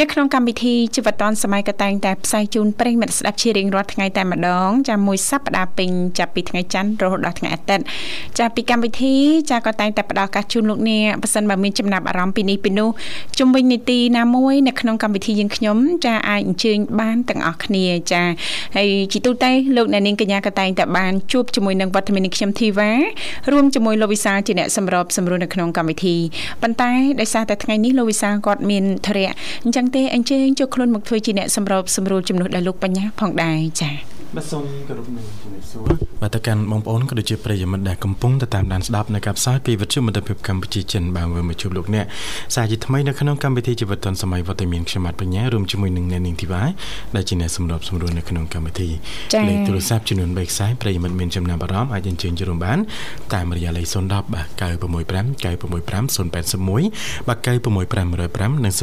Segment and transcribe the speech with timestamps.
[0.00, 7.84] នៅក្នុងកម្មវិធីជីវិតឌွန်សម័យក៏តែងតែផ្សាយជូនប្រិយមិត្តស្ដាប់ជារៀងរាល់ថ្ងៃតែម្ដងចាមួយសប្ដាហ៍ពេញចាប់ពីថ្ងៃច័ន្ទរហូតដល់ថ្ងៃអាទិត្យ
[8.38, 9.14] ចាពីកម្មវិធី
[9.50, 12.88] ចាក៏តែងតែផ្ដល់ឱកាសជូនលោកអ្នកបើសិនបើមានចំណាប់អារម្មណ៍ពីនេះពីនោះ
[13.38, 18.22] ជំវិញនីតិណាមួយនៅក្នុងកម្មវិធីយើងខ្ញុំចាអាចអញ្ជើញបានទាំងអស់គ្នាចា
[18.76, 22.90] ហើយជីទូទៅលោកអ្នកនាងកញ្ញាក៏តែងតែបានជួបជាមួយនឹងវត្តមានខ្ញុំធីវ៉ា
[23.52, 26.16] រួមជាមួយលោកវិសាជាអ្នកសម្របសម្រួលនៅក្នុងកម្មវិធី
[26.62, 29.29] ប៉ុន្តែដោយសារតែថ្ងៃនេះលោកវិសាគាត់មានធរៈ
[29.64, 35.88] អញ្ចឹងទេអញ្ជើញចូលខ្លួនមកធ្វើជាអ្នកសម្របសម្រួលជំនួសដល់លោកបញ្ញាផងដែរចា៎ បាទសូមគោរពនឹងជំរាបសួរ
[36.22, 42.04] បាទទៅកាន់បងប្អូនក៏ដូចជាប្រិយមិត្តដែលកំពុងទៅតាមដានស្ដាប់នៅកັບផ្សាយពីវិទ្យុមិត្តភាពកម្ពុជាចិនបាទវិលមកជួបលោកអ្នក
[42.54, 46.62] សាជាថ្មីនៅក្នុងកម្មវិធីជីវិតឌុនសម័យវត្តមានខ្ញុំបាទបញ្ញារួមជាមួយនឹងអ្នកនាងធីវ៉ា
[47.16, 48.88] ដែលជាអ្នកសម្របសម្រួលនៅក្នុងកម្មវិធី
[49.48, 52.78] លេខទូរស័ព្ទចំនួន3ខ្សែប្រិយមិត្តមានចំណាប់អារម្មណ៍អាចអញ្ជើញចូលរួមបាន
[53.34, 58.82] តាមរយៈលេខ010បាទ965 965 081បាទ96505និង097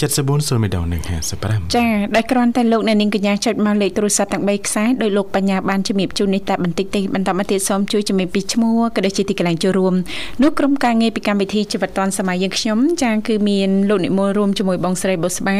[0.00, 1.02] 74 0និង
[1.38, 9.94] 55ចាដែលគ្រាន់តែលោកអ្នកនាងកញ្ញាចុចមកលេខទូរស័ព្ទទាំង3ខ្សែដោយលោកបញ្ញាបានជំរាបជូននេះតែបន្តិចទេបន្តមកទៀតសូមជួយជំរាបពីឈ្មោះក៏ដូចជាទីកន្លែងចូលរួម
[10.42, 15.58] នោះក្រុមការងារពីកម្មវិធីជីវិតឌွန်សម័យយើងខ្ញុំចាគឺមានលោកនិមលរួមជាមួយបងស្រីបុស្បា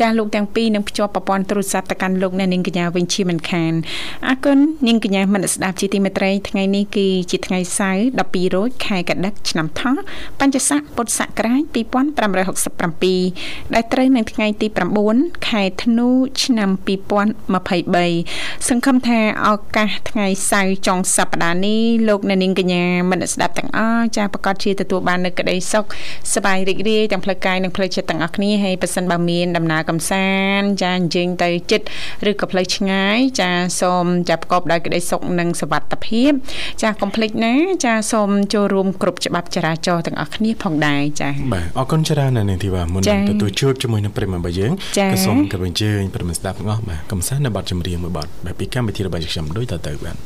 [0.00, 3.72] ចាលោកទាំងពីរនឹងភ្ជាប់ប្រព័ន្ធទូរស័ព្ទទៅកាន់លោកអ្នកនាងកញ្ញាវិញជាមិនខាន
[4.28, 9.96] អរគុណនាងកញ្ញាមនស្ដាប់ជាទីមេត្រីថ្ងៃនេះគឺជាថ្ងៃសៅរ៍12រោចខែកដិកឆ្នាំថោះ
[10.40, 11.74] បញ្ញស័កពុទ្ធសករាជ2567
[13.74, 14.66] ដែលត្រូវនៅថ្ងៃទី
[15.08, 16.08] 9ខែធ្នូ
[16.44, 16.70] ឆ្នាំ
[17.26, 25.84] 2023 3សង្ឃឹមថាឱកាសថ្ងៃសៅរ៍ចុងសប្តាហ៍នេះលោកអ្នកនាងកញ្ញាមិត្តស្ដាប់ទាំងអស់ចាប្រកាសជាទទួលបាននូវក្តីសុខ
[26.34, 31.86] សប្បាយរីករាយទាំងផ្លូវកាយនិងផ្លូវចិត្តទាំងអស់គ្នាហើយប៉ះសិនបើមានដំណើរកំសាន្តចាអញ្ជើញទៅចិត្ត
[32.30, 36.32] ឬក៏ផ្លូវឆ្ងាយចាសូមចាប្រកបដោយក្តីសុខនិងសុវត្ថិភាព
[36.82, 37.54] ចាកុំភ្លេចណា
[37.84, 44.72] ចាសូមចូលរួមគ្រប់ច្បាប់ចរាចរណ៍ទាំងអស់គ្នាផងដែរចាបាទអរគុណច្រើនណាស់នាងធីវ៉ាមុននឹងទទួលជួបជាមួយនឹងប្រិមត្តរបស់យើង
[45.12, 50.17] ក៏សូមគោរពអញ្ជើញប្រិមត្តស្ដាប់ទាំងអស់បាទកំសាន្តនៅបទចម្រៀងមួយបទបែបពីកម្មវិធីរបស់ខ្ញុំដូចតទៅបាទ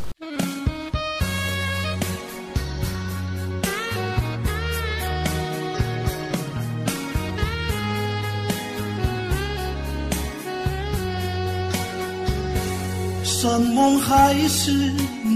[13.38, 14.08] 山盟海
[14.48, 14.62] 誓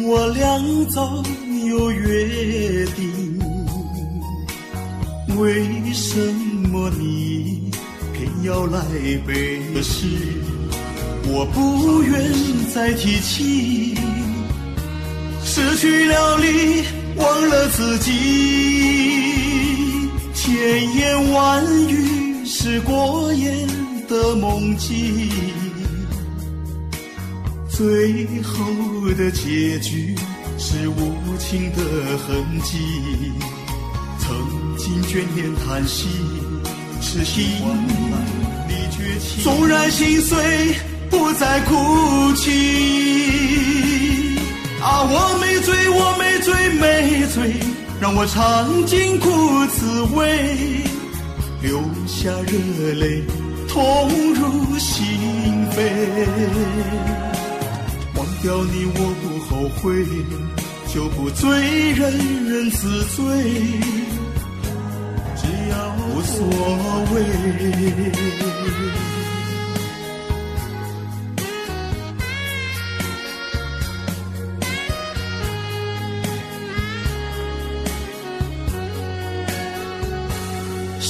[0.09, 0.41] 我俩
[0.93, 0.97] 早
[1.71, 2.99] 有约定，
[5.37, 6.09] 为什
[6.71, 7.71] 么你
[8.13, 8.79] 偏要来
[9.27, 9.29] 背
[9.83, 10.62] 时？
[11.26, 12.32] 我不愿
[12.74, 13.96] 再提起，
[15.42, 16.84] 失去了你，
[17.16, 18.12] 忘了自己，
[20.34, 20.54] 千
[20.94, 23.66] 言万语是过眼
[24.06, 25.30] 的梦境，
[27.70, 28.62] 最后
[29.16, 30.14] 的结局
[30.58, 31.78] 是无情的
[32.18, 32.78] 痕迹。
[34.18, 34.36] 曾
[34.76, 36.06] 经眷恋叹息，
[37.00, 37.44] 痴心
[38.68, 40.74] 离绝情，纵然心碎。
[41.16, 42.50] 不再哭泣
[44.82, 45.02] 啊！
[45.04, 47.54] 我没醉，我没醉，没醉，
[48.00, 50.82] 让我尝尽苦滋味，
[51.62, 53.22] 流下热泪，
[53.68, 55.06] 痛入心
[55.70, 55.78] 扉。
[58.16, 60.04] 忘掉你我不后悔，
[60.92, 61.48] 就不醉，
[61.92, 62.02] 人
[62.48, 63.22] 人自醉，
[65.36, 66.36] 只要无所
[67.14, 67.16] 谓。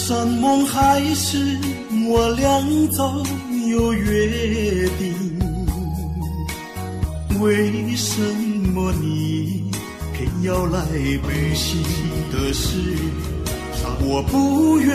[0.06, 1.58] 山盟海誓，
[2.06, 3.22] 我俩早
[3.70, 5.14] 有约定。
[7.40, 8.20] 为什
[8.74, 9.64] 么你
[10.12, 11.82] 偏要来履行
[12.30, 12.76] 的事，
[14.02, 14.94] 我不愿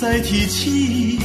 [0.00, 1.18] 再提起。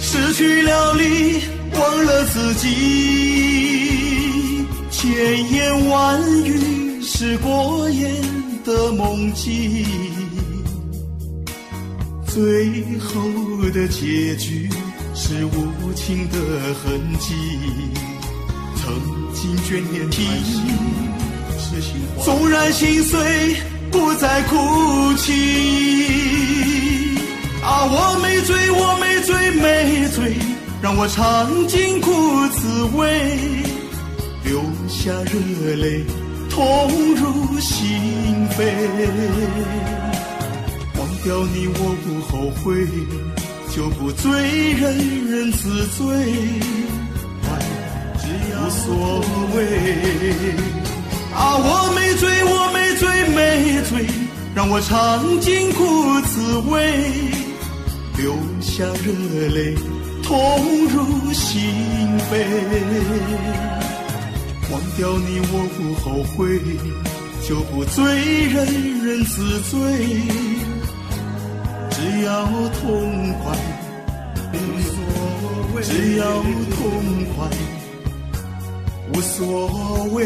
[0.00, 1.42] 失去了你，
[1.78, 8.10] 忘了自己，千言万语是过眼
[8.64, 9.84] 的梦境，
[12.34, 13.22] 最后
[13.72, 14.68] 的结局
[15.14, 16.36] 是无情的
[16.74, 17.32] 痕迹。
[18.74, 18.92] 曾
[19.32, 20.26] 经眷恋情，
[22.24, 23.54] 纵然心碎，
[23.92, 24.56] 不再哭
[25.14, 25.30] 泣。
[27.62, 30.34] 啊，我没醉，我没醉，没醉，
[30.82, 32.10] 让我尝尽苦
[32.48, 33.30] 滋味，
[34.44, 36.04] 流下热泪，
[36.50, 38.64] 痛入心扉。
[41.24, 42.86] 忘掉你我不后悔，
[43.74, 44.30] 就不醉，
[44.72, 44.84] 人
[45.26, 46.04] 人自醉。
[48.56, 49.24] 无所
[49.54, 49.56] 谓
[51.34, 51.56] 啊！
[51.56, 54.06] 我没醉，我没醉，没醉，
[54.54, 57.02] 让我尝尽苦滋味，
[58.18, 59.12] 流下热
[59.48, 59.74] 泪，
[60.22, 60.28] 痛
[60.88, 61.62] 入心
[62.30, 62.32] 扉。
[64.70, 66.60] 忘掉你我不后悔，
[67.46, 68.02] 就不醉，
[68.44, 68.66] 人
[69.04, 69.78] 人自醉，
[71.96, 72.28] 只要
[72.80, 72.82] 痛
[73.40, 73.44] 快，
[74.52, 74.96] 无所
[75.74, 76.24] 谓，只要
[76.74, 76.76] 痛
[77.36, 77.36] 快。
[79.12, 80.18] 无所谓。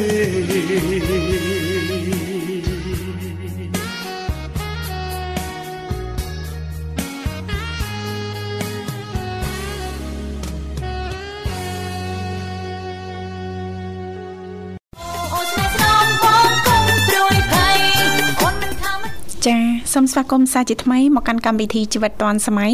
[19.93, 22.73] សូមស្វាគមន៍សាជាថ្មីមកកាន់កម្មវិធីជីវិតឌွန်សម័យ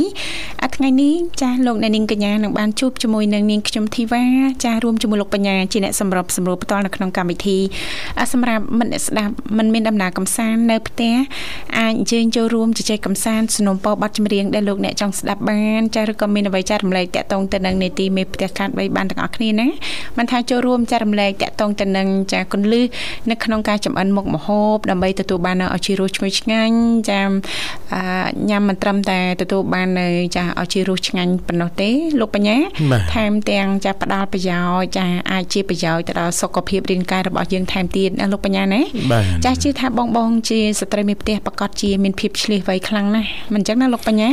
[0.64, 4.24] អាថ្ងៃនេះចាស់លោកអ្នកនាងកញ្ញានឹងបានជួបជាមួយនឹងនាងខ្ញុំធីវ៉ា
[4.64, 7.58] ចាស់រួមជាមួយលោកបញ្ញាជាអ្នកសម្របសម្រួលផ្ទាល់នៅក្នុងកម្មវិធី
[8.34, 11.14] សម្រាប់មិត្តអ្នកស្ដាប់មិនមានដំណើរកំសាន្តនៅផ្ទះ
[11.80, 19.68] អាចអញ្ជើញចូលរួមជជែកកំសាន្តสนុំពរប័ណ្ណចម្រៀងដែលលោកអ្នកចង់ស្ដាប់បានចាស់ឬក៏មានអ្វីចែករំលែកតាក់ទងទៅនឹងនេតិមេផ្ទះខាត3បានទាំងអស់គ្នាណា
[20.18, 22.86] មិនថាចូលរួមចែករំលែកតាក់ទងទៅនឹងចាស់គុណលឹះ
[23.30, 26.78] នៅក្នុងការចំអិនមុខម្ហូបដើម្បីទទួលបាននៅអជីរោឈ្ងុយឆ្ងាញ់
[27.11, 27.21] ចា
[28.51, 31.91] ញ៉ាំមិនត្រឹមតែទទួលបាននៅចាឲ្យជារសឆ្ងាញ់ប៉ុណ្ណោះទេ
[32.21, 32.57] លោកបញ្ញា
[33.15, 38.81] ថែមទាំងចាផ្ដល់ប្រយោជន៍ចាអាចជាប្រយោជន៍ទៅដល់សុខភាពរាងកាយរបស់យើងថែមទៀតណាលោកបញ្ញាណា
[39.45, 44.31] ចាជឿថាបងបងជាស្ត្រីមេផ្ទះប្រកាសជាមានភាពឆ្លៀសវៃខ្លាំងណាស់មិនអញ្ចឹងណាលោកបញ្ញា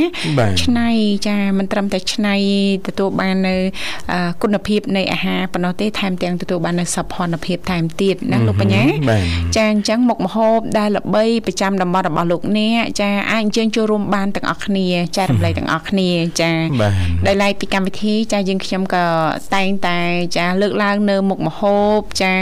[0.64, 0.88] ឆ្នៃ
[1.28, 2.34] ចាមិនត្រឹមតែឆ្នៃ
[2.86, 3.54] ទទួលបាននៅ
[4.42, 8.84] គុណភាពនៃអាហារប៉ុណ្ណោះទេថែមទាំងទទួលបាននៅសោភ័ណភាពថែមទៀតណាលោកបញ្ញា
[9.56, 14.86] ចាអញ្ចឹងមុខម្ហូបដែលល្បីប្រចាំតំបន់របស់លោកអ្នកចាអាចអញ្ជើញចូលរួមបានទាំងអស់គ្នា
[15.16, 16.08] ចែករំលែកទាំងអស់គ្នា
[16.40, 16.50] ចា
[17.26, 19.04] ដោយឡែកពីកម្មវិធីចាយើងខ្ញុំក៏
[19.54, 19.98] តែងតែ
[20.36, 22.32] ចាលើកឡើងនៅមុខមហូបចា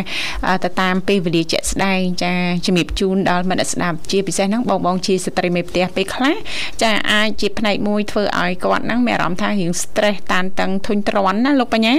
[0.65, 2.33] ទៅតាមពេលវេលាជាក់ស្ដែងចា
[2.67, 6.37] ជំរាបជូនដល់មិត្តស្ដាប់ជាពិសេសហ្នឹងបងបងជាស្ត្រីមេផ្ទះពេលខ្លះ
[6.83, 11.95] ចាអាចជាផ្នែកមួយធ្វើឲ្យគាត់ហ្នឹងមានអារម្មណ៍ថារឿង stress តានតឹងធុញទ្រាន់ណាលោកបញ្ញា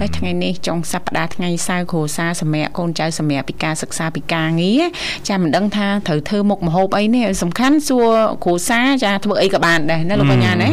[0.00, 4.82] ហើយថ្ងៃនេះចុងសប្តាហ៍ថ្ងៃសៅរ៍គ្រួសារសម្រាប់កូនចៅសម្រាប់ពីការសិក្សាពីការងារ
[5.28, 8.08] ចាមិនដឹងថាត្រូវធ្វើមុខមហូបអីនេះសំខាន់សួរ
[8.44, 10.70] គ្រួសារចាធ្វើអីក៏បានដែរណាលោកបញ្ញាណា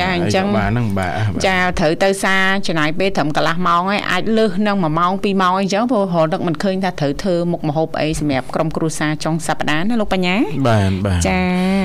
[0.00, 10.36] ចាអញ្ចឹងបានហ្នឹងបាទចាត្រូវទៅសារចំណាយពេលត្រឹមកន្លះម៉ោងហើយអាចលើសនឹង1ម៉ោង2ម៉ោងអីចឹងព្រោះរហូតនឹកមិនឃើញថាត្រូវធ្វើមុខម្ហូបអីសម្រាប់ក្រុមគ្រួសារចុងសប្តាហ៍ណាលោកបញ្ញា
[10.68, 11.40] បាទបាទចា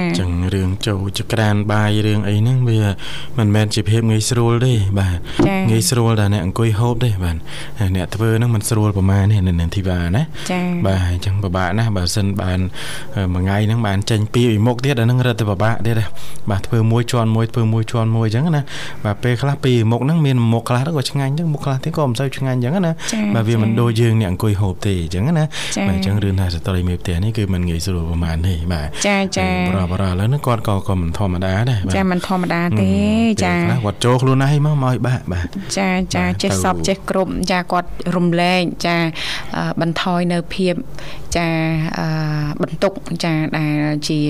[0.10, 2.80] អញ្ចឹងរឿងចូលចក្រានបាយរឿងអីហ្នឹងវា
[3.38, 5.18] មិនមែនជាភាពងាយស្រួលទេបាទ
[5.72, 7.38] ងាយស្រួលតែអ្នកអង្គុយហូបទេបាទ
[7.96, 12.60] អ្នកធ្វើហ្នឹងមិនស្រួលប្រហែលទេនៅធីវ៉ាណាចាបាទអញ្ចឹងពិបាកណាស់បើសិនបាន
[13.34, 15.96] មួយថ្ងៃហ្នឹងបានចេញពីពីមុខទៀតអាហ្នឹងរត់ទៅពិបាកទៀត
[16.50, 18.62] បាទធ្វើមួយជាន់មួយធ្វើមួយជាន់មួយអញ្ចឹងណា
[19.06, 22.92] បាទពេលខ្លះពីមុខហ្នឹងមានមុខខ្លះទៅក៏ឆ្ងាញ់អញ្ចឹងមុខខ្លះទៀតក៏មិនសូវឆ្ងាញ់អញ្ចឹងណា
[23.36, 25.46] បាទវាមិនដូចយើងអ្នកអង្គុយហូបទេអញ្ចឹងណា
[25.88, 32.92] បាទអញ្ចឹងរឿងថាស្ត្រីមេផ្ទះនេះគឺមិនងាយស្រួលប្រហែលទេបាទចាចាបរបរឥឡូវនេះគាត់ក៏ក៏មិនធម្មតាដែរចាមិនធម្មតាទេ
[33.46, 35.46] ចាគាត់ចូលខ្លួនឯងមកមកឲ្យបាក់បាទ
[35.78, 38.96] ចាចាចេះសពចេះគ្រប់ចាគាត់រំលែកចា
[39.82, 40.76] បន្ថយនៅភាព
[41.36, 41.48] ចា
[42.62, 44.21] បន្ទុកចាដែលជា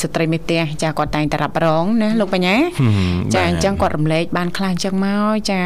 [0.00, 2.56] ស្ត្រីមេផ្ទះចាគាត់តែងតែរ៉ាប់រងណាលោកបញ្ញា
[3.34, 5.60] ចាអញ្ចឹងគាត់រំលែកបានខ្លះអញ្ចឹងមកចា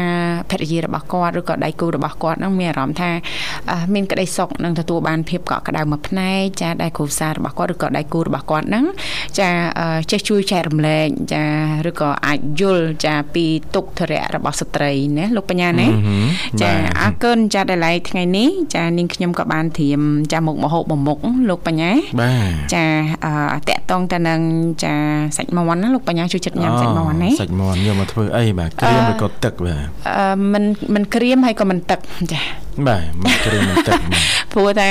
[0.51, 3.11] ភរិយារបស់គាត់ឬក៏ដៃគូរបស់គាត់ហ្នឹងមានអារម្មណ៍ថា
[3.93, 8.85] មានក្តីសុខនិងទទួលបានភាពកក់ក្ដៅមួយផ្នែកចាដៃគ្រួសាររបស់គាត់ឬក៏ដៃគូរបស់គាត់ហ្នឹង
[9.39, 9.49] ចា
[10.11, 11.43] ចេះជួយចែករំលែកចា
[11.89, 13.45] ឬក៏អាចយល់ចាពី
[13.75, 15.87] ទុក្ខធរៈរបស់ស្ត្រីណាលោកបញ្ញាណា
[16.61, 21.17] ចាអរគុណចាដែលឡៃថ្ងៃនេះចានាងខ្ញុំក៏បានត្រៀមចាមុខមហូបបំមុខ
[21.49, 21.91] លោកបញ្ញា
[22.21, 22.85] បាទចា
[23.69, 24.39] តកតងទៅនឹង
[24.83, 24.93] ចា
[25.37, 31.99] សាច់មាន់ណាលោកបញ្ញាជួយចិត្តញ៉ាំសាច់មាន់ណាសាច់មាន់យកមកធ្វើអីបាទក្រៀមឬក៏ទឹកបាទអឺមិនមិនក្រៀមហើយក៏មិនទឹក
[32.33, 32.41] ចា
[32.87, 33.99] បាទមកគ្រឿងបន្តិច
[34.53, 34.89] ព្រោះតែ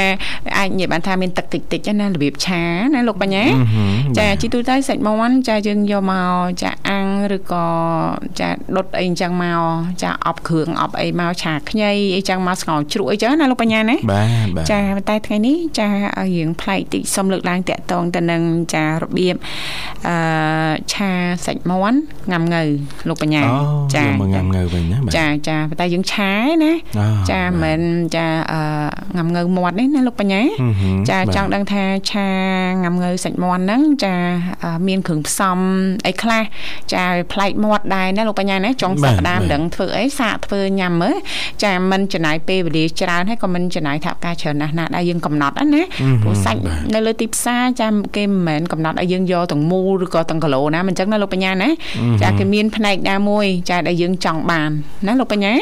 [0.58, 2.62] អាចនិយាយបានថាមានទឹកតិចតិចណារបៀបឆា
[2.94, 3.44] ណាលោកបញ្ញា
[4.18, 7.66] ចាជីទូទៅសាច់មាន់ចាយើងយកមកចាអាំងឬក៏
[8.40, 9.60] ចាដុតអីអញ្ចឹងមក
[10.02, 15.88] ចាអប់គ្រឿងអប់អីមកឆាខ្ញីអីចឹងមកស្ងោជ្រក់អីចឹងណាលោកបញ្ញាណាបាទបាទចាតែថ្ងៃនេះចា
[16.34, 18.42] រៀងប្លែកតិចសុំលើកឡើងតាក់ទងទៅនឹង
[18.74, 19.36] ចារបៀប
[20.08, 20.16] អឺ
[20.92, 21.10] ឆា
[21.46, 21.98] សាច់មាន់
[22.32, 22.62] ងាំងៅ
[23.08, 23.42] លោកបញ្ញា
[23.94, 26.32] ចាមកងាំងៅវិញណាចាចាតែយើងឆា
[26.64, 26.72] ណា
[27.30, 27.80] ចាមិន
[28.16, 28.60] ចាអឺ
[29.16, 30.42] ងាំងៅមាត់នេះណាលោកបញ្ញា
[31.10, 32.28] ចាចង់ដឹងថាឆា
[32.84, 34.14] ងាំងៅសាច់មាន់ហ្នឹងចា
[34.88, 35.58] មានគ្រឿងផ្សំ
[36.06, 36.42] អីខ្លះ
[36.94, 41.16] ចាប្លែកមាត់ដែរណាលោកបញ្ញាណាចុងសប្តាហ៍មិនដឹងធ្វើអីសាកធ្វើញ៉ាំមើល
[41.64, 45.82] ចាមិនចំណាយពេលវេលាច្រើនហើយក៏មិនចំណាយថវិកាច្រើនណាស់ណាដែលយើងកំណត់ណា
[46.22, 46.60] ព្រោះសាច់
[46.94, 51.68] នៅលើទីផ្សារចាគេមិនមែនកំណត់ឲ្យយើងយកទាំងមូលឬក៏ទាំងគីឡូណាមិនចឹងណាលោកបញ្ញាណា
[52.22, 54.70] ចាគេមានផ្នែកណាមួយចាដែលយើងចង់បាន
[55.06, 55.52] ណាលោកបញ្ញា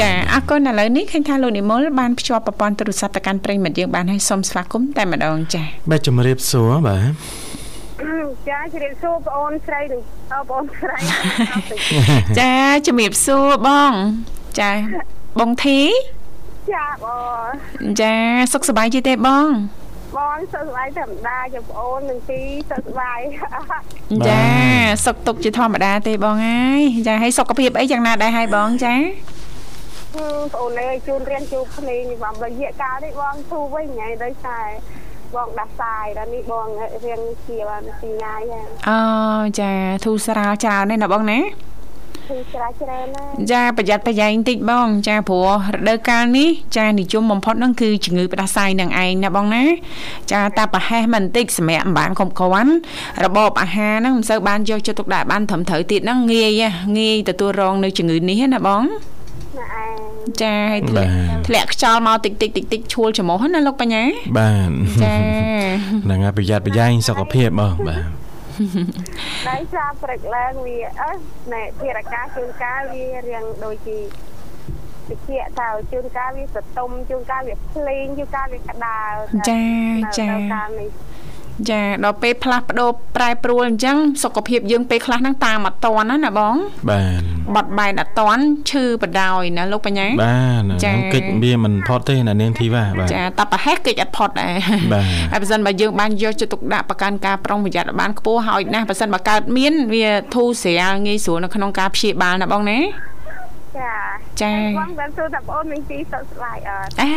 [0.00, 7.02] ចាអរគុណឥឡូវនេះឃើញថាលោកនិមលបានភ្ជាប់ប្រព័ន្ធទូរស័ព្ទទៅកាន់ប្រិមិត្តយើងបានហើយសូមស្វាគមន៍តែម្ដងចាបាទជំរាបសួរបាទ
[8.48, 10.00] ចាជំរាបសួរបងអូនស្រីនិង
[10.50, 10.96] បងអូនស្រី
[12.40, 12.52] ចា
[12.86, 13.92] ជំរាបសួរបង
[14.60, 14.70] ចា
[15.40, 15.80] បងធី
[16.72, 17.06] ចាប
[17.42, 18.14] ងចា
[18.52, 19.48] សុខសប្បាយទេទេបង
[20.16, 22.40] បងសុខសប្បាយធម្មតាចំបងអូននឹងទី
[22.70, 23.20] សុខសប្បាយ
[24.28, 24.42] ចា
[25.04, 28.94] សុខទុកជាធម្មតាទេបងហើយចាហើយសុខភាពអីយ៉ាងណាដែរហើយបងចា
[30.14, 34.66] បងអូនឯងជូនរៀនជួបគ្នាបងរយៈកាលនេះបងធូរវិញថ្ងៃដោយសារ
[35.34, 36.66] បងដាស់សាយដល់នេះបង
[37.04, 39.00] រៀងជាបានពីងាយហ្នឹងអូ
[39.60, 39.72] ចា
[40.04, 41.40] ធូរស្រាលច្រើនទេណាបងណា
[42.28, 49.64] ធូរស្រាលច្រើនណាចាប្រយ័ត្នប្រយែងតិចបង ចាព្រោះរដូវកាលនេះចានិយមបំផុតហ្នឹងគឺជំងឺផ្ដាសាយនឹងឯងណាបងណា
[50.32, 52.72] ចាតាប្រហែសមិនតិចសម្រាប់អំបានខំគ្រាន់
[53.24, 56.52] របបអាហារហ្នឹងមិនសូវបានយកចិត្តទុកដាក់បានត្រឹមត្រូវទៀតហ្នឹងងាយ
[56.98, 58.82] ងាយទទួលរងនៅជំងឺនេះណាបង
[60.42, 61.10] ចាហើយធ្លាក់
[61.46, 64.02] ធ្លាក់ខ្យល់មកតិចតិចតិចតិចឈួលច្រមុះណាលោកបញ្ញា
[64.38, 64.70] បាទ
[65.02, 65.16] ចា
[66.04, 68.02] ហ្នឹងហើយប្រយ័ត្នប្រយែងសុខភាពបងបាទ
[69.48, 71.12] ដៃសាព្រឹកឡើងវាអឺ
[71.52, 73.98] ណែធារកាជួនកាលវារៀងដូចជា
[75.10, 78.98] តិចតើជួនកាលវាសតុំជួនកាលវាភ្លេងជួនកាលវាក្តៅ
[79.48, 79.62] ចា
[80.18, 80.28] ចា
[81.70, 86.54] ចាដល់ពេលផ្លាស់ប្ដូរប្រែប្រួលអញ្ចឹងសុខភាពយើងពេលខ្លះហ្នឹងតាមអត់តន់ណាណាបង
[86.90, 87.22] បាទ
[87.54, 94.54] បត់បែនអត់តន់ឈឺបដ ாய் ណាលោកបញ្ញាបាទចាកិច្ចវាមិនផុតទេណានាងធីវ៉ាបាទចាតែប្រហែសកិច្ចអត់ផុតដែរ
[94.92, 102.78] បាទហើយបើសិនបើយើងបានយកចិត្តទុកដាក់ប្រកាន់ការប្រុងប្រយ័ត្នបានខ្ពស់ហើយណាស់បើសិនបើកើតមានវាធូរស្រាលងាយស្រួលនៅក្នុងការព្យាបាលណាបងណា
[103.78, 103.92] ចា
[104.42, 107.10] ចាបងបានសួរថាបងមានទីសុខសប្បាយអត់អេ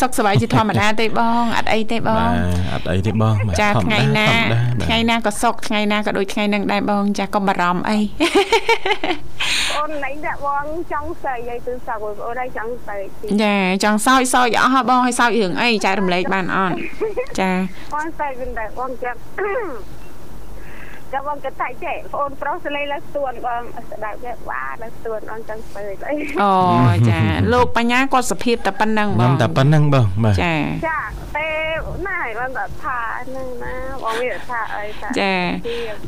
[0.00, 2.30] សុខសប្បាយជាធម្មតាទេបងអត់អីទេបង
[2.72, 4.28] អត់អីទេបងចាថ្ងៃណា
[4.84, 7.98] ថ្ងៃណាក៏សុខថ្ងៃណាក៏ដូចថ្ងៃនឹងដែរបង ចាកុំបារម្ភអី
[9.78, 12.98] អូនណៃដាក់បងចង់ស្អីឲ្យគឺសោកបងអូនឲ្យចង់ស្អី
[13.42, 16.74] ចាចង់សោយសោយអស់ហ៎បងឲ្យសោយរឿងអីចែករំលែកបានអត់
[17.40, 17.50] ចា
[17.92, 19.18] បងស្អីវិញដែរបងចាប់
[21.12, 26.52] ចាំបងគិតថាចេះបងអូនប្រុសសលេឡើងស្ទួនបងស្ដាប់ចេះបាទឡើងស្ទួនអនចឹងស្ពើអីអូ
[27.10, 27.20] ចា
[27.52, 30.54] លោកបញ្ញាគាត់សភាពតែប៉ុណ្្នឹងបងតែប៉ុណ្្នឹងបងបាទចា
[30.88, 30.98] ចា
[31.36, 31.48] ទេ
[32.06, 32.50] ណាបង
[32.82, 33.74] ថាហ្នឹងណា
[34.04, 35.32] បងវាថាអីថាចា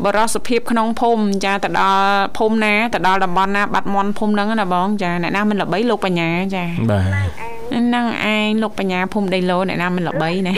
[0.04, 2.06] បរសភាពក្នុងភូមិចាទៅដល់
[2.38, 10.54] ភូមិណាទៅដល់តំបន់ណាបាត់មន់ភូមិហ្នឹងណាបងចាអ្នកណាមិនល្បីលោកបញ្ញាចាបាទហ្នឹងឯងលោកបញ្ញាភូមិដីឡូអ្នកណាមិនល្បីណា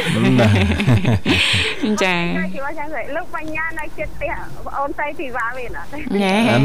[2.05, 2.17] ចា
[3.17, 4.33] លោកបញ្ញានៅចិត្តផ្ទះ
[4.65, 5.83] បងអូនស្រីធីវ៉ាវិញណា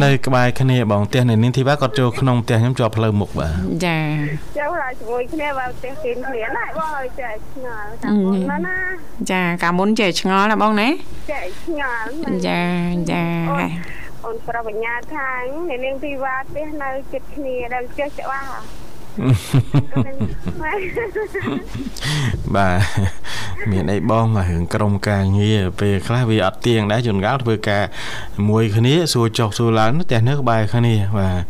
[0.04, 3.54] នៅក្បែរគ្នាបងផ្ទះនៅនាងធីវ៉ាគាត់ចូលក្នុងផ្ទះខ្ញុំជាប់ផ្លូវមុខបាទ
[3.86, 3.98] ចា
[4.58, 8.78] ចូលឡាជាមួយគ្នាបើផ្ទះគេគ្នាណាបងឲ្យចេះឆ្ងល់តាមមុនណា
[9.32, 10.90] ចាកាលមុនចេះឆ្ងល់ណាបងណា
[11.32, 12.10] ចេះឆ្ងល់
[12.48, 12.62] ចា
[13.12, 13.26] ចា
[14.26, 15.28] អូនប្របញ្ញាថា
[15.70, 18.50] អ្នកនាងធីវ៉ាផ្ទះនៅចិត្តគ្នាដែលចេះច្បាស់
[22.56, 22.80] បាទ
[23.72, 27.84] មានអីបងមករឿងក្រុមការងារពេលខ្លះវាអត់ទៀងដែរជួនកាលធ្វើការ
[28.50, 31.42] មួយគ្នាសួរចុះសួរឡើងផ្ទះនៅក្បែរគ្នាបាទ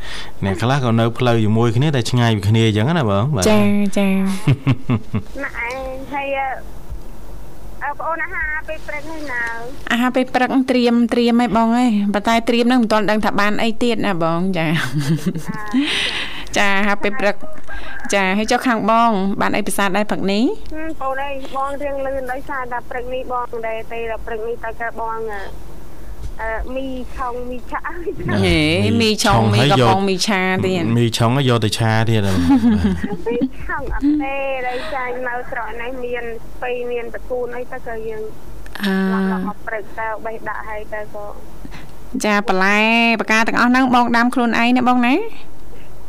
[0.46, 3.60] អ្នកខ្លះក៏នៅផ្លូវជាមួយគ្នាតែឆ្ងាយពីគ្នាអញ្ចឹងណាបងបាទចា
[3.98, 6.28] ចាម៉ាក់ឯងហើយ
[7.84, 9.44] អើបងអូនអាហារពេលព្រឹកហ្នឹងណា
[9.92, 14.66] អាហារពេលព្រឹកត្រៀមត្រៀមឲ្យបងឯងប៉ុន្តែត្រៀមហ្នឹងមិនទាន់ដឹងថាបានអីទៀតណាបងចា
[16.58, 17.36] ចាហាពេលព្រឹក
[18.14, 20.44] ចាហើយចុះខាងបង បានអីពិសាដែរព្រឹកនេះ
[21.02, 25.20] បងអីបងរៀងលឿនដោយសារតែព្រឹកនេះបងដែរទេដល់ព្រឹកនេះតែក៏បង
[26.42, 27.80] អឺមីឆុងមីឆា
[28.44, 28.58] ហេ
[29.02, 32.22] មីឆុងមីកំប៉ុងមីឆាទៀតមីឆុងយកទៅឆាទៀត
[33.28, 34.38] មីឆុងអត់ទេ
[34.68, 38.24] ដោយចាញ់នៅត្រង់នេះមានស្ពៃមានតកូនអីទៅក៏យើង
[38.82, 38.94] អឺ
[39.48, 41.26] មកព្រឹកទៅបេះដាក់ឲ្យទៅក៏
[42.26, 42.80] ចាបន្លែ
[43.20, 45.20] បកាទាំងអស់ហ្នឹងបងដាំខ្លួនឯងណាបងណាច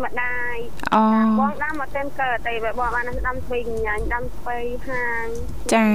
[0.04, 0.56] ម្ដាយ
[0.94, 1.02] អូ
[1.38, 5.26] បងដាំមកតែកើតតែបងបានដាំស្វីកញ្ញាញដាំស្វ័យហាង
[5.74, 5.86] ចា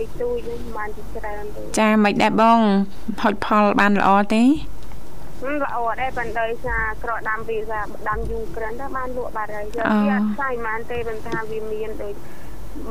[0.00, 2.60] តិចតួចនេះបានជាច្រើនទេចាមិនដែរបង
[3.20, 4.44] ផុតផលបានល្អទេ
[5.64, 12.14] ល្អដែរប៉ុន្តែថាក្រដាំវាថាដាំយូរក្រិនទៅបានលក់បាត់ហើយយកវាខ្សែមិនទេប៉ុន្តែវាមានដូច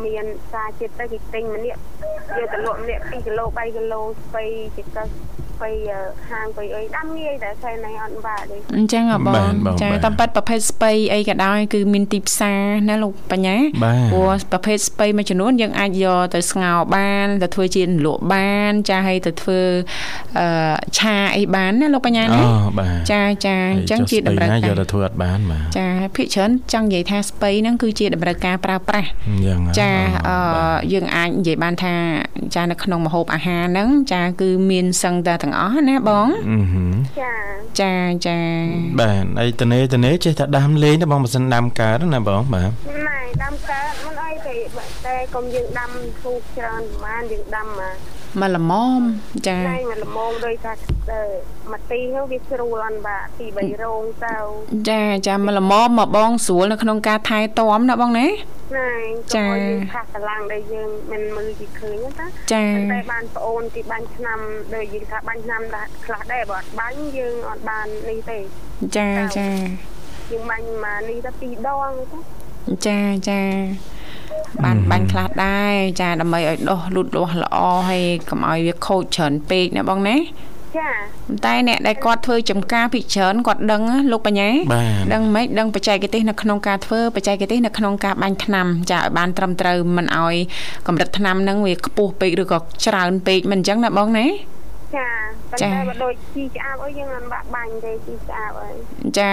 [0.06, 1.80] មានសារចិត្តទៅគេទិញម្នាក់
[2.38, 4.44] យកទៅលក់ម្នាក់2គីឡូ3គីឡូស្ពៃ
[4.76, 5.08] ជាកឹស
[5.62, 5.72] បី
[6.30, 13.58] ហាងបីអីដាំងាយតែខែនេះអត់បាក់ទេអញ្ចឹងហ៎បងចាតាមប៉ាត់ប្រភេទស្ពៃអីក៏ដោយគឺមានទីផ្សារណាលោកបញ្ញា
[14.14, 19.60] ព្រោះប្រភេទស្ពៃមួយចំនួនយើងអាចយកទៅស្ងោរបានទៅធ្វើជាលក់បាន ចាឲ្យទៅធ្វើ
[20.40, 22.42] អឺឆាអីបានណាលោកបញ្ញាណា
[23.12, 29.08] ចាចាអញ្ចឹងជាតម្រូវការយកទៅធ្វើអត់បានបាទចាភាគច្រើនចង់និយាយថាស្ពៃហ្នឹងគឺជាតម្រូវការប្រើប្រាស់
[29.80, 29.92] ចា
[30.28, 30.38] អឺ
[30.94, 31.96] យើងអាចនិយាយបានថា
[32.56, 36.28] ចានៅក្នុងម្ហូបអាហារហ្នឹងចាគឺមានសឹងតែទាំងអស់ណាបង
[37.22, 37.34] ចា
[37.82, 37.94] ចា
[38.28, 38.40] ចា
[39.00, 42.70] បាទអីតនេតនេចេះតែដាំលេងណាបងមិនសិនដាំកើតណាបងបាទ
[43.08, 44.56] ណែដាំកើតមិនអីទេ
[45.06, 47.96] តែកុំយើងដាំធូបច្រើនប្រហែលយើងដាំមក
[48.42, 49.02] មកល្មម
[49.48, 50.74] ចាតែមកល្មមដោយថា
[51.72, 54.36] មកទីនោះវាស្រួលអនបាទី3រោងទៅ
[54.90, 58.28] ចាចាមកល្មមមកបងស្រួលនៅក្នុងការថែទាំណាបងណា
[58.78, 58.92] ណែ
[59.36, 59.46] ចា
[59.94, 62.64] ខាស់កម្លាំងដែលយើងមិនមើលពីឃើញណាចា
[62.94, 64.40] តែបានប្អូនទីបាញ់ឆ្នាំ
[64.76, 68.40] ដូចយើងថាបាញ់ឆ្នាំដែរខ្លះដែរបើអត់បាញ់យើងអត់បាននេះទេ
[68.98, 69.50] ចាចា
[70.32, 72.20] យើងបាញ់មកនេះទៅពីរដងទេ
[72.88, 73.42] ចាចា
[74.64, 77.58] បានបាញ់ខ្លះដែរចាដើម្បីឲ្យដុះលូតលាស់ល្អ
[77.90, 80.18] ហើយកុំឲ្យវាខូចច្រើនពេកណាបងណា
[80.78, 80.90] ចា
[81.46, 83.82] តែអ្នកដែលគាត់ធ្វើចំការភិកច្រើនគាត់ដឹង
[84.12, 84.50] លោកបញ្ញា
[85.14, 90.36] ដឹងមិនដឹងបច្ចេកទេសនៅក្នុងការធ្វើបច្ចេកទេសនៅក្នុងការបាញ់ថ្នាំចាឲ្យបានត្រឹមត្រូវមិនឲ្យ
[90.88, 94.26] កម្រិតថ្នាំហ្នឹងវាខ្ពស់ពេកឬក៏ច្រើនពេកមិនអញ្ចឹងណាបងណា
[94.96, 95.08] ចា
[95.52, 98.70] ប៉ុន្តែបើដូចជីឆ្អាបអីយើងមិនបាក់បាញ់ទេជីឆ្អាបអី
[99.20, 99.32] ចា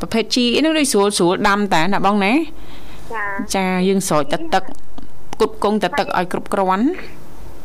[0.00, 2.32] ប្រភេទជីហ្នឹងដូចស្រួលស្រួលដាំតែណាបងណា
[3.14, 3.24] ចា
[3.56, 4.64] ចាយើងស្រោចទឹកទឹក
[5.40, 6.86] គប់គង់ទឹកទឹកឲ្យគ្រប់គ្រាន់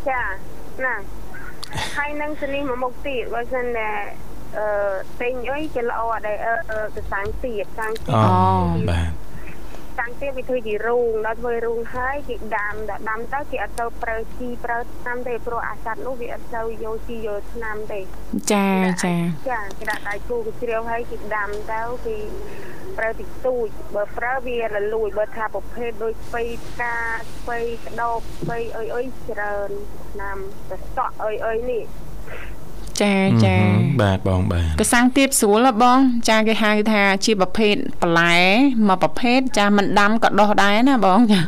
[0.09, 0.21] ចា
[0.85, 0.95] ណា
[1.97, 3.89] ហើយនឹងសនេះមួយមុខទៀតបើមិនតែ
[4.57, 4.65] អឺ
[5.19, 6.37] ពេញអីជាល្អដែរ
[6.69, 8.25] អឺទៅសាំងទៀតសាំងទៀតអូ
[8.89, 9.22] បាទ
[9.99, 17.99] តាំងទៀតវាធ្វើជារូងដល់ធ្វើរូងហើយគេដាំដល់ដាំទៅគេអត់ទៅប្រើជីប្រើថ្នាំទេព្រោះអាសត្វនោះវាអត់ទៅយកជីយកថ្នាំទេ
[18.51, 18.67] ចា
[19.03, 19.15] ចា
[19.49, 22.17] ចាគេដាក់ដៃគូគេជ្រាវហើយគេដាំទៅគេ
[22.97, 26.95] ប្រើតិចតួចបើប្រើវារលួយបើថាប្រភេទដូចស្ពៃផ្កា
[27.35, 29.69] ស្ពៃក្តោបស្ពៃអីអីច្រើន
[30.11, 30.37] ឆ្នាំ
[30.69, 31.83] ទៅសក់អីអីនេះ
[33.01, 33.13] ចា
[33.45, 33.55] ចា
[34.01, 38.37] បាទបងបាទកសាំងទៀតស្រួលបង ចាគេហៅថាជាប្រភេទបន្លែ
[38.87, 41.39] មួយប្រភេទចាមិនដាំក៏ដោះដែរណាបងចា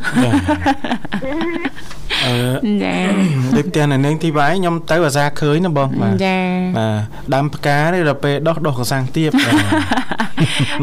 [2.25, 2.35] អឺ
[2.83, 2.95] ចា
[3.55, 6.37] ដូចផ្ទះនៅនឹងទីវាយខ្ញុំទៅអាសាឃើញណាបងបាទចា
[6.77, 9.29] បាទដាំផ្កានេះដល់ពេលដោះដោះកសាំងទៀត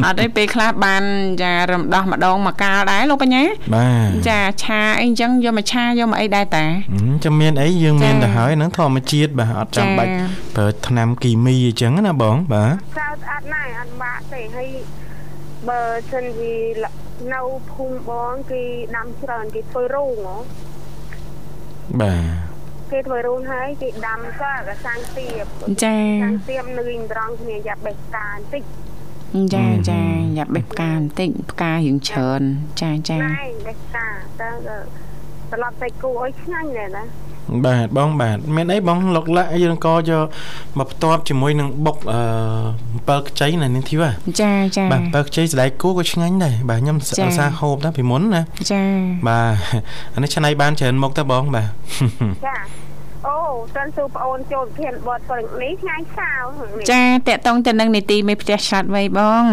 [0.04, 1.02] អត់ទេពេលខ្លះបាន
[1.42, 3.42] ចារំដោះម្ដងមកកាលដែរលោកបញ្ញា
[3.74, 6.66] បាទចាឆាអីអញ្ចឹងយកមកឆាយកមកអីដែរតា
[7.24, 10.10] ចាំមានអីយើងមានទៅហើយហ្នឹងធម្មជាតិបាទអត់ចាំបាច់
[10.56, 14.68] ប្រើថ្នាំគីមីអញ្ចឹងណាបងបាទសើអត់ណែអត់បាក់ទេហើយ
[15.68, 16.54] បើសិនជា
[17.34, 18.62] នៅភូមិបងគេ
[18.96, 20.36] ដាំច្រើនគេធ្វើរោងហ៎
[22.00, 22.52] បាទ
[22.92, 25.44] គេធ្វើរូនហើយគេដាំក៏កសាំងទៀប
[25.84, 28.62] ចាសាំងទៀបនឿយត្រង់គ្នាយ៉ាប់បេះផ្កាបន្តិច
[29.54, 30.00] ចាចា
[30.38, 32.42] យ៉ាប់បេះផ្កាបន្តិចផ្ការៀងច្រើន
[32.80, 34.06] ចាចាណែបេះផ្កា
[34.40, 34.50] តើ
[35.52, 37.04] ត្រឡប់ទៅគូអុយឆ្ងាញ់ដែរណា
[37.66, 40.26] បាទបងបាទមានអីបងលុកលាក់យើងក៏យក
[40.78, 42.20] មកផ្ទាប់ជាមួយនឹងបុកអឺ
[42.94, 44.10] អំពិលខ្ចីណានាងធីវ៉ា
[44.42, 48.42] ចាចាបាទអំពិលខ្ចីស្ដាយគូក៏ឆ្ងាញ់ដែរបាទខ្ញុំឧស្សាហ៍ហូបដែរពីមុនណា
[48.72, 48.82] ចា
[49.28, 49.54] បាទ
[50.14, 51.68] អានេះឆ្នៃបានច្រើនមុខទៅបងបាទ
[52.46, 52.56] ចា
[53.28, 53.38] អូ
[53.74, 56.50] សិនសួរប្អូនចូលធានបត់ព្រឹកនេះថ្ងៃសៅរ៍
[56.92, 59.44] ចាតកតងទៅនឹងនីតិមេផ្ទះឆ្លាតវៃបង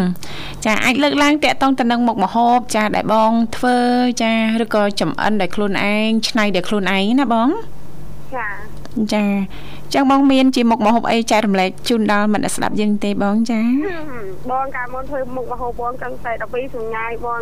[0.66, 3.78] ចាអាចលើកឡើងតកតងទៅនឹងមុខម្ហូបចាដែលបងធ្វើ
[4.24, 7.50] ចាឬក៏ចំអិនដែលខ្លួនឯងឆ្នៃដែលខ្លួនឯងណាបង
[8.36, 8.48] ចា
[9.14, 9.26] ចា
[9.94, 13.62] ចឹងបងមានជាមុខម្ហូបអីចែករំលែកជូនដល់មិត្តស្ដាប់យើងទេបងចា
[14.52, 17.42] បងកាលមុនធ្វើមុខម្ហូបបងចឹងតែ12សញ្ញាយបង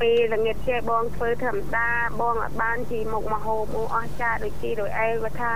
[0.00, 5.52] ពេលល្ងាចចេះបងធ្វើធម្មតាបងអត់បានជីមុខម្ហូបអស់ចាដូចជីដូចអែគាត់ថា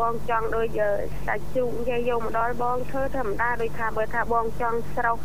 [0.00, 0.80] បងចង់ដូច
[1.26, 5.16] សាច់ជូកយាយយកមកដល់បងធ្វើធម្មតាដូចថាបើថាបងចង់ស្រោះ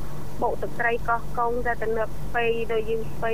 [0.42, 3.34] បុកទឹកត្រីកោះកុងតែទៅនឹកស្ពៃដូចយើងស្ពៃ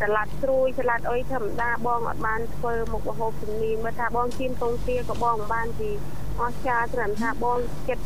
[0.00, 5.90] សាឡាត់ស្រួយសាឡាត់អុយធម្មតាបងអត់បានធ្វើមុខម្ហូបជំនាញបើថាបងជៀនកងទាក៏បងមិនបានជី
[6.40, 8.04] អស់ចាត្រឹមថាបងចិត្ត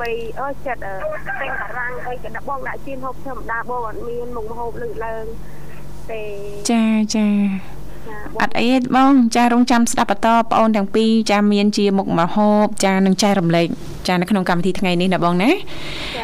[0.00, 0.94] បីអើចិត្តតែ
[1.40, 5.24] បារាំងអីក៏ដាក់បងដាក់ជៀនហូបធម្មតាបងអត់មានមុខម្ហូបលើកឡើង
[6.10, 6.22] ទេ
[6.70, 7.26] ចាចា
[8.42, 13.66] អត់អីទេបងចារងចាំស្ដាប់បន្តបងអូនទាំងពីរចាមានជាមុខម្ហូបចានឹងចែករំលែក
[14.08, 15.50] ចានៅក្នុងកម្មវិធីថ្ងៃនេះណាបងណា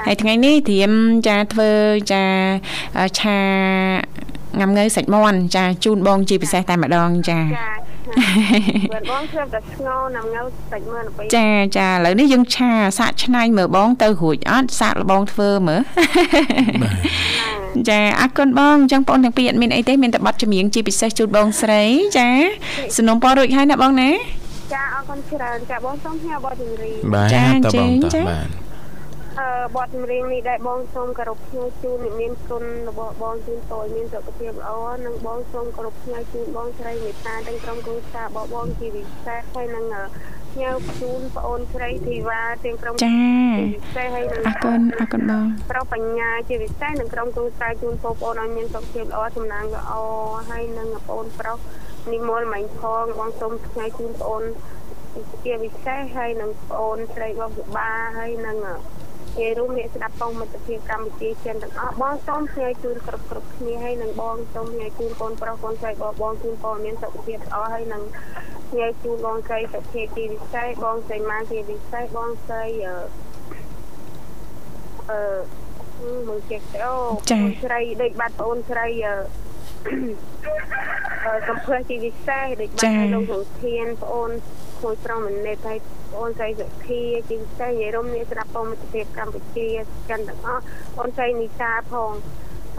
[0.07, 0.93] ហើយថ្ងៃនេះត្រៀម
[1.29, 1.71] ចាធ្វើ
[2.13, 2.25] ចា
[3.19, 3.39] ឆា
[4.59, 7.90] ងុាំងើសាច់មាន់ចាជូនបងជាពិសេសតែម្ដងចាចា
[8.93, 15.81] មើលបងធ្វើតែស្ងោណាំងើសាច់មើលទៅចាចាឥឡូវនេះយើងឆាសាកឆ្នៃមើលបងទៅរួចអត់សាកលបងធ្វើមើល
[17.89, 21.83] ចាអរគុណបងអញ្ចឹងបងទាំងពីរអត់មានអីទេមានតែប័ណ្ណចម្រៀងជាពិសេសជូនបងស្រី
[22.19, 22.29] ចា
[22.97, 24.11] សំណុំពររួចហើយណាបងណា
[24.75, 27.45] ចាអរគុណច្រើនចាបងសូមផ្ញើប័ណ្ណចម្រៀងបាទតើ
[27.75, 28.60] បងតើបាទអឺ
[29.77, 34.73] បទចម្រៀងនេះដែលបងសូមគោរពផ្ញើជូនអ្នកមានគុណរបស់បងជូនតយមានសុខភាពល្អ
[35.07, 39.85] និងបងសូមគោរពផ្ញើជូនបងស្រីមេត្តាទាំងក្រុមគ្រួសាររបស់បងជាពិសេសហើយនឹង
[40.53, 43.09] ផ្ញើជូនប្អូនស្រីធីវ៉ាទាំងក្រុមចា
[43.75, 49.93] ពិសេសហើយនឹងអរគុណអរគុណបងប្រុសបញ្ញាជាពិសេសនឹងក្រុមគ្រួសារជូនបងប្អូនឲ្យមានសុខភាពល្អសំណាងល្អ
[50.51, 51.59] ហើយនឹងប្អូនប្រុស
[52.13, 54.43] និមលមាញ់ផងបងសូមផ្ញើជូនប្អូន
[55.45, 58.59] ជាពិសេសហើយនឹងប្អូនស្រីបងសុបាហើយនឹង
[59.37, 68.03] ជារួមអ្នកស្ដាប់បងមិត្តភាពកម្ពុជាចិនទាំងអស់បងសូមជួយជូនគ្រប់គ្រប់គ្នាហើយនឹងបងសូមជួយជូនកូនប្រុសកូនស្រីបងបងជូនបងមានសុខភាពល្អហើយនឹង
[68.73, 72.97] ជួយជូនបងស្រីសុខភាពជាពិសេសបងស្រីម៉ាជាពិសេសបងស្រីអឺ
[75.11, 76.95] អឺមើលចេះអូ
[77.65, 79.15] ស្រីដូចបាត់ប្អូនស្រីអឺ
[81.49, 85.78] កំភើជាពិសេសដូចបាត់ក្នុងសង្ធានប្អូនក្មួយប្រុសម្នាក់ហើយ
[86.14, 89.68] បងស្រីសុខាជាពិសេសយាយរំនេះស្ដាប់បងមិត្តភាពកម្ពុជា
[90.10, 90.62] ចិនទាំងអស់
[90.98, 92.12] បងស្រីនីសាផង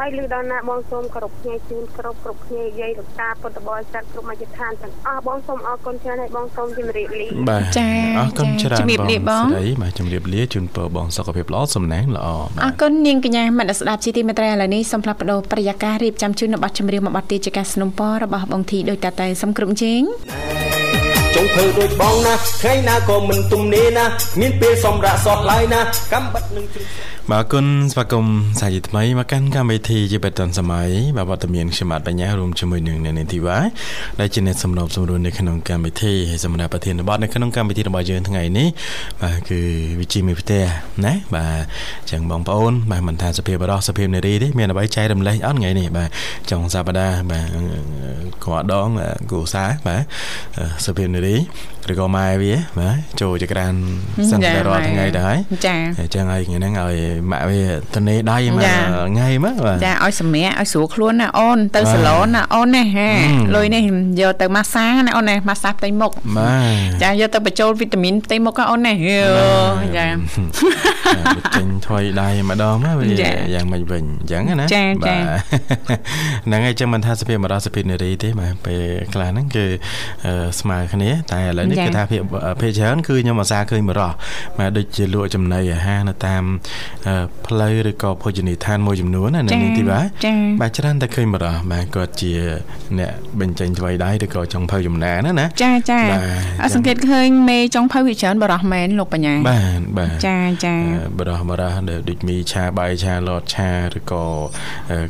[0.00, 12.26] ហើយលឺដល់ណាបងសូមគោរពគ្នាជូនគ្រប់គ្រប់គ្នាយាយលោកតាពុទ្ធបរិស័ទគ្រប់មជ្ឈដ្ឋានទាំងអស់បងសូមអរគុណច្រើនហើយបងសូមជម្រាបលាបាទចាអរគុណច្រើនជំរាបលាបងស្រីបាទជម្រាបលាជូនពរបងសុខភាពល្អសំណាងល្អ
[12.64, 20.02] អរគុណនាងកញ្ញាមនស្ដាប់ជាទីមេត្រីឥឡូវនេះសូមផ្លាប់បដោប្រយាកររៀបចំជូននៅប័ណ្ណចម្រៀងមួយប័ណ្ណទៀតជាការสนับสนุนរបស់បងធីដោយតាតែសំក្រុមជេង
[21.35, 24.05] ចង់ធ្វើដូចបងណាថ្ងៃណាក៏មិនទំនេរណា
[24.41, 25.79] មានពេលសម្រាប់សោះឡើយណា
[26.13, 26.85] កំបិតនឹងជ្រុំ
[27.29, 33.57] បាទគុណស្វាគមន៍សាជាថ្មីមកកាន់កម្មវិធីជាបេតនសម័យបាទវត្តមានខ្ញុំបាទបញ្ញារួមជាមួយនឹងអ្នកនាងធីវ៉ា
[34.19, 38.67] ដែលជាអ្នកសម្របសម្រួលនៅក្នុងកម្មវិធីហើយសម្រាប់ប្រធានបទនៅក្នុងកម្មវិធីរបស់យើងថ្ងៃនេះ
[39.21, 39.59] បាទគឺ
[39.99, 40.63] វិជាមេផ្ទះ
[41.05, 41.61] ណាបាទ
[42.11, 46.09] ចឹងបងប្អូនបាទមិនថាសភាពបរោះសភាពនារីទេមានអ្វីចែករំលែកអត់ថ្ងៃនេះបាទ
[46.51, 47.47] ចុងសប្តាហ៍បាទ
[48.45, 48.87] គាត់ដង
[49.31, 50.01] គូសាបាទ
[50.85, 51.35] សភាពនារី
[51.91, 53.73] ឬក៏ម៉ែវាបាទចូលចក្រាន
[54.31, 55.35] សឹងតែរាល់ថ្ងៃដែរ
[55.67, 56.95] ចាអញ្ចឹងហើយថ្ងៃហ្នឹងឲ្យ
[57.31, 57.61] ម៉ាក់វា
[57.93, 58.67] ទៅនេដៃមក
[59.11, 63.09] ថ្ងៃមកបាទចាឲ្យសម្រាប់ឲ្យស្រួលខ្លួនណាអូនទៅសាឡនណាអូនណាហា
[63.55, 63.81] លុយនេះ
[64.21, 66.55] យកទៅម៉ាស្សាណាអូនណាម៉ាស្សាផ្ទៃមុខបា
[66.99, 68.93] ទចាយកទៅបញ្ចូលវីតាមីនផ្ទៃមុខអូនណា
[69.97, 70.07] ចា
[71.57, 73.05] ចេញថយដៃម្ដងមកវា
[73.55, 75.15] យ៉ាងម៉េចវិញអញ្ចឹងណាចាចា
[76.45, 78.81] ហ្នឹងហើយចឹងមិនថាសភាពមរសភាពនារីទេបាទពេល
[79.13, 79.65] ខ្លះហ្នឹងគឺ
[80.59, 82.21] ស្មើគ្នាតែឥឡូវនេះគឺថាភាព
[82.61, 84.11] ភេទច្រើនគឺខ្ញុំអាសាឃើញបរោះ
[84.57, 86.43] បាទដូចជាលក់ចំណីអាហារនៅតាម
[87.47, 90.07] ផ្លូវឬក៏ភោជនីយដ្ឋានមួយចំនួនណានៅនេះទីបាទ
[90.61, 92.31] បាទច្រើនតែឃើញបរោះបាទគាត់ជា
[92.99, 95.99] អ្នកបញ្ចេញថ្វីដៃឬក៏ចុងភៅចំណាណាណាចាចា
[96.61, 100.75] អត់សង្កេតឃើញមេចុងភៅវាច្រើនបរោះមែនលោកបញ្ញាបាទបាទចាចា
[101.19, 101.75] បរោះបរោះ
[102.09, 104.23] ដូចមីឆាបាយឆាលតឆាឬក៏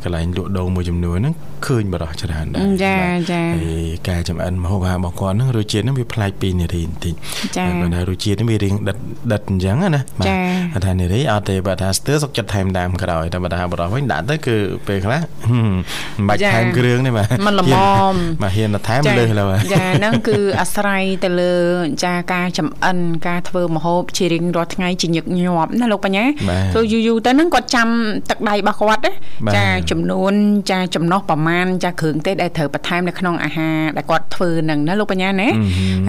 [0.04, 1.36] កន្លែងលក់ដូរមួយចំនួនហ្នឹង
[1.67, 2.97] ឃើញបរោះច្រើនដែរចា
[3.32, 7.13] ចាហើយការចំអិនម្ហូបអាហាររបស់គាត់ហ្នឹងរសជាតិហ្នឹងវាប្លែកពីនារីបន្តិច
[7.58, 8.97] ចាបើថារសជាតិហ្នឹងវារៀងដិត
[9.34, 14.56] ដិតអញ្ចឹងណាបាទថានារីអត់ទេបើថាស្ទើរសុកចិត្តថែមតាមក្រោយតែបើថាបរោះវិញដាក់ទៅគឺ
[14.88, 15.21] ពេលខ្លះ
[16.17, 21.54] មិនបាច់ថែមគ្រឿងទេបាទมันល្មមបាទហ៊ានថែមលើសលើចាហ្នឹងគឺអាស្រ័យទៅលើ
[22.06, 22.97] ចាការចំអិន
[23.28, 26.26] ការធ្វើម្ហូបជារៀងរាល់ថ្ងៃជាញឹកញាប់ណាលោកបញ្ញា
[26.74, 27.88] ធ្វើយូរយូរទៅហ្នឹងគាត់ចាំ
[28.30, 29.02] ទឹកដៃរបស់គាត់
[29.56, 30.34] ចាចំនួន
[30.71, 31.51] ចាចំណុះប្រមាណ
[31.84, 35.50] ចាគ្រឿងទេសដែលត្រូវបន្ថែមនៅក្នុងអាហារដែលគាត់ធ្វើហ្នឹងណាលោកបញ្ញាណា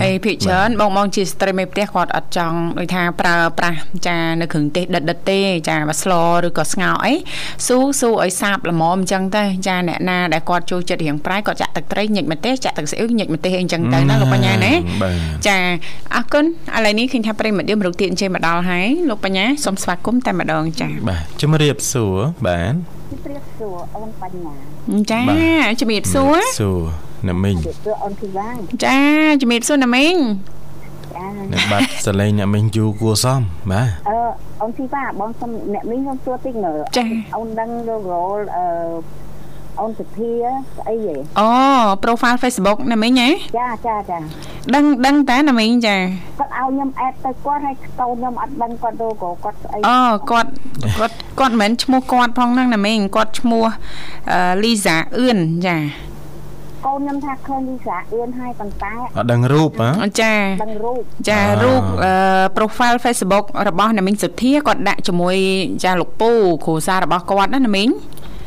[0.00, 6.12] ហើយភាគច្រើនបងបងជាស្ត្រីមេផ្ទះគាត់អត់ចង់ដូចថាប្រើប្រាស់ចានៅគ្រឿងទេសដិតដិតទេចាបើស្ល
[6.46, 7.14] ឬក៏ស្ងោរអី
[7.66, 14.72] ស៊ូស៊ូឲ្យសាបល្មមអញ្ចឹងទៅចាអ្នកណាដែលគាត់ចូលចិត្តរៀងប្រៃគាត់ចាក់ទឹកត្រីញិចម្ទេសចាក់ទឹកស្អ៊ីវញិចម្ទេសអីអញ្ចឹងទៅណាលោកបញ្ញាណា
[15.48, 15.58] ចា
[16.16, 16.44] អរគុណ
[16.76, 24.54] ឥឡូវនេះឃើញថាប្រិមត្តយើងរកទៀតអញ្ជើញមកដល់ហើយលោកបញ្ញាសូមស្វាគមន៍តែម្ដងចាបាទជំរាបសួរបាទ ជំរាបសួរអូនបញ្ញា
[25.12, 25.22] ចា
[25.80, 26.78] ជំរាបសួរសួរ
[27.28, 28.48] ណាមីងជំរាបសួរអូនធីវ៉ា
[28.84, 28.98] ចា
[29.40, 30.16] ជំរាបសួរណាមីង
[31.52, 34.16] អ្នកបាត់សលេងអ្នកមីងយូគួសមបាទអឺ
[34.62, 36.78] អូនធីវ៉ាបងសុំអ្នកមីងសុំសួរតិចមើល
[37.36, 37.90] អូនដឹងរ
[38.38, 38.64] លអឺ
[39.80, 41.48] អូនសុភាស្អីហ៎អូ
[42.04, 44.18] profile Facebook ណាមីងហ៎ចាចាចា
[44.74, 45.96] ដឹងដឹងតាណាមីងចា
[46.38, 49.98] គាត់ឲ្យខ្ញុំអេតទៅគាត់ហើយកូនខ្ញុំអត់ដឹងគាត់ទៅក៏គាត់ស្អីអូ
[50.30, 50.50] គាត់
[50.98, 53.64] គាត់គាត់មិនមែនឈ្មោះគាត់ផងហ្នឹងណាមីងគាត់ឈ្មោះ
[54.62, 55.78] លីសាអឿនចា
[56.86, 59.88] កូនខ្ញុំថាឃើញលីសាអឿនហើយប៉ុន្តែអត់ដឹងរូបហ៎
[60.20, 61.82] ចាដឹងរូបចារូប
[62.56, 65.36] profile Facebook របស់ណាមីងសុធាគាត់ដាក់ជាមួយ
[65.84, 66.30] ចាលោកពូ
[66.64, 67.88] គ្រូសារបស់គាត់ណាណាមីង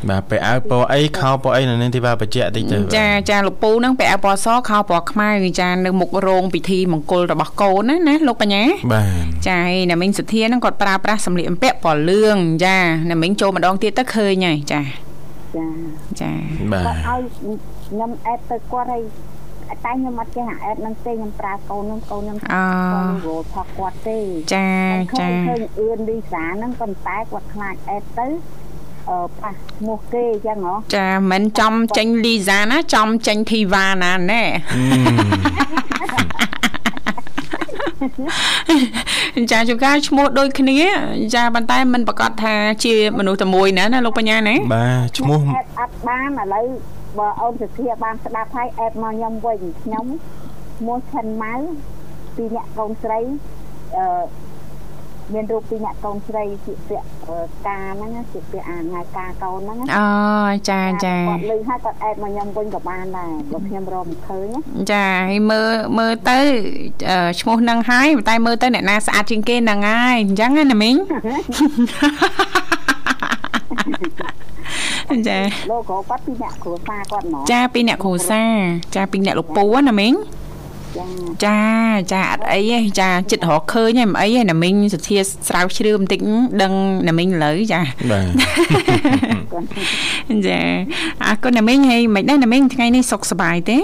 [0.10, 5.30] បាទពាក់អាវពណ៌អីខោពណ៌អីនៅនឹងទីបាបច្ចៈតិចទៅចាចាលោកពូហ្នឹងពាក់អាវពណ៌សខោពណ៌ខ្មៅ
[5.62, 12.78] ចានៅមុខរោងពិធីមង្គលរបស់កូនណាណាលោកបញ្ញាបាទចាណាមីងសុធាហ្នឹងគាត់ប្រើប្រាស់សម្លៀកបំពាក់ពណ៌លឿងចា
[13.12, 14.82] ណាមីងចូលម្ដងទៀតទៅឃើញហើយចា
[15.56, 15.68] ចា
[16.22, 16.32] ចា
[16.72, 17.22] បាទឲ្យ
[17.88, 19.02] ខ្ញុំអេតទៅគាត់ឲ្យ
[19.86, 22.64] តែខ្ញុំអត់ចេះអាអេតនឹងទេខ្ញុំប្រើកូននឹងកូនខ្ញុំអូ
[23.28, 24.18] រោថាគាត់ទេ
[24.56, 24.70] ចា
[25.20, 28.65] ចាឃើញអឿនលីសាហ្នឹងប៉ុន្តែគាត់ខ្លាចអេតទៅអឺ
[29.42, 34.44] ប៉ះឈ្មោះគេអញ្ចឹងហ៎ចាមិនចំចេញលីសាណាចំចេញធីវ៉ាណាណែ
[39.52, 40.80] ចាជួនកាលឈ្មោះដូចគ្នា
[41.36, 45.40] ចាប៉ុន្តែมันប្រកាសថាជាមនុស្សតែមួយណាណាលោកបញ្ញាណាបាទឈ្មោះ
[45.80, 46.66] អត់បានឥឡូវ
[47.18, 50.06] បើអូនសុធាបានស្ដាប់ហើយអេតមកខ្ញុំវិញខ្ញុំ
[50.78, 51.56] ឈ្មោះឆិនម៉ៅ
[52.36, 53.20] ពីអ្នកកូនស្រី
[53.98, 54.06] អឺ
[55.34, 57.08] មានរូបពីអ្នកកូនស្រីជាពាក់
[57.68, 60.08] ការហ្នឹងជាពាក់អាថ្ងៃការកូនហ្នឹងអូ
[60.70, 64.48] ចាចាគាត់លឺហើយគាត់អែតមកខ្ញុំវិញក៏បានដែរបើខ្ញុំរកមិនឃើញ
[64.92, 66.40] ចាហើយមើលមើលទៅ
[67.40, 70.96] ឈ្មោះហ្នឹងហើយតែមើលទៅអ្នកណាស្អាតជាងគេហ្នឹងហើយអញ្ចឹងណាមីង
[75.28, 75.40] ចា
[75.72, 78.54] លោកគាត់ពីអ្នកគ្រួសារគាត់ហ្មងចាពីអ្នកគ្រួសារ
[78.96, 80.45] ចាពីអ្នកលោកពូណាមីងចា
[82.14, 86.20] ចាអត់អីទេចាចិត្តរកឃើញហើយមិនអីទេណាមីងសុធាស្រាវជ្រាវបន្តិច
[86.62, 86.74] ដឹង
[87.08, 87.82] ណាមីងលើចា
[88.12, 88.28] បាទ
[90.48, 90.60] ចា
[91.26, 93.78] អរគុណណាមីងហើយមិនដែរណាមីងថ្ងៃនេះសុខសប្បាយទេ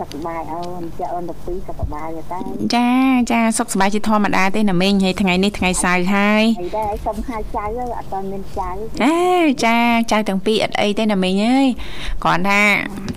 [0.00, 2.38] សុខសប្បាយអូនចាអូនទៅពីសុខសប្បាយតែ
[2.76, 2.90] ចា
[3.32, 7.64] ចាសុខសប្បាយជាធម្មតាទេណាមីងហើយថ្ងៃនេះថ្ងៃសៅរ៍ហើយអីដែរសុំហៅចៅ
[7.98, 8.70] អត់តមានចៅ
[9.04, 9.16] អេ
[9.64, 9.78] ចា
[10.12, 11.66] ចៅទាំងពីរអត់អីទេណាមីងអើយ
[12.24, 12.62] គ្រាន់ថា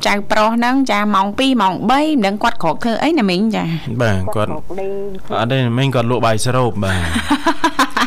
[0.07, 3.63] ចៅប្រុសហ្នឹងចាម៉ោង2ម៉ោង3មិនដឹងគាត់ក្រោកធ្វើអីណាមីងចា
[4.01, 6.95] បាទគាត់អត់ទេណាមីងគាត់លក់បាយស្រូបបា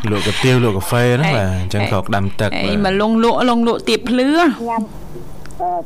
[0.03, 4.83] ទលក់កាទៀវលក់កាហ្វេហ្នឹងបាទអញ្ចឹងក្រោកដាំទឹកអីមកលងលក់លងលក់ទៀបភ្លឺញ៉ាំ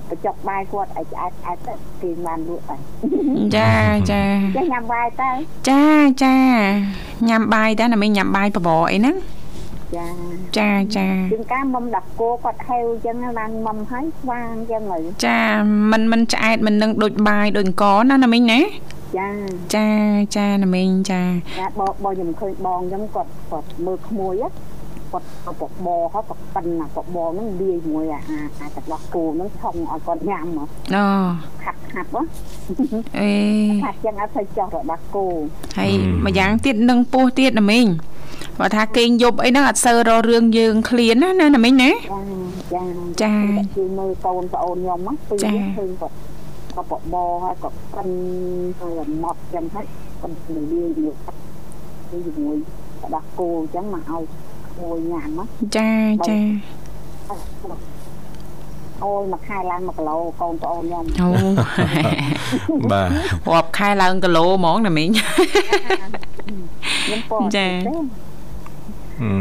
[0.09, 2.79] បញ្ចុកបាយគាត់ឲ្យឆ្អែតឆ្អែតទៅគេបានលក់ហើយ
[3.55, 3.71] ចា
[4.11, 4.23] ចា
[4.55, 5.29] ចាញ៉ាំបាយទៅ
[5.69, 5.83] ចា
[6.23, 6.35] ចា
[7.29, 9.15] ញ៉ាំបាយតែណាមិនញ៉ាំបាយបបរអីហ្នឹង
[9.95, 10.07] ចា
[10.57, 15.39] ចាចាជាងការមុំដាក់គោគាត់ហេវអញ្ចឹងឡើងមុំហើយស្វាងអញ្ចឹងហើយចា
[15.91, 18.59] มันมันឆ្អែតមិននឹងដូចបាយដូចអង្គណាណាមីងណា
[19.17, 19.29] ចា
[19.75, 19.87] ចា
[20.35, 21.21] ចាណាមីងចា
[21.59, 24.43] ចាបងបងខ្ញុំឃើញបងខ្ញុំគាត់គាត់មើលក្មួយ
[25.12, 25.26] គាត់
[25.60, 28.20] បបបហើយក៏ប៉ិនណាបបហ្នឹងលាយជាមួយអា
[28.60, 30.64] អាទឹកដោះគោហ្នឹងឆុងឲ្យគាត់ញ៉ាំអូ
[31.62, 32.22] ខាត់ខាត់ហ៎
[33.18, 33.30] អេ
[33.84, 35.26] ខាត់ចឹងអត់ទៅចោះរបស់គោ
[35.78, 35.92] ហើយ
[36.26, 37.86] ម្យ៉ាងទៀតនឹងពោះទៀតណាមីង
[38.58, 41.90] បើថាគេងយប់អីហ្នឹងអត់សូវររឿងយើងឃ្លានណាណាណាមីងណា
[42.72, 42.82] ចា
[43.22, 43.34] ចា
[43.76, 46.14] គេមើលកូនប្អូនខ្ញុំហ្នឹងពីឃើញគាត់
[46.76, 48.08] ក៏បបហើយក៏ប៉ិន
[48.80, 49.86] ហើយម៉ត់ចឹងហើយ
[50.20, 50.64] គាត់លាយ
[50.96, 51.14] ជាមួយ
[52.26, 52.56] ជាមួយ
[53.02, 54.24] របស់គោអញ្ចឹងមកឲ្យ
[54.82, 55.28] មួយញ៉ាំ
[55.76, 55.90] ចា
[56.28, 56.38] ចា
[59.04, 61.28] អូយមួយខែឡើង1គីឡូកូនប្អូនខ្ញុំអូ
[62.92, 63.08] បាទ
[63.52, 67.66] រាប់ខែឡើងគីឡូហ្មងណាមីងខ្ញុំពណ៌ចា
[69.22, 69.32] អឺ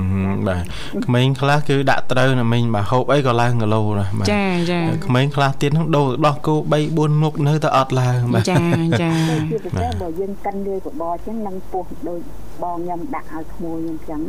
[0.47, 0.63] បាទ
[1.05, 8.63] ក្មេងខ្លះគឺដាក់ត្រូវណាមិញបាទហូបអីក៏ឡើងគីឡូដែរបាទចាចាក្មេងខ្លះទៀតហ្នឹងដូរដោះគោ3 4មុខនៅតែអត់ឡើងបាទចា
[9.01, 9.11] ចា
[9.51, 12.21] ជាពិសេសបើយើងកិនលាយបបរចឹងនឹងពោះដូច
[12.63, 14.21] បងខ្ញុំដាក់ឲ្យក្មួយខ្ញុំចឹង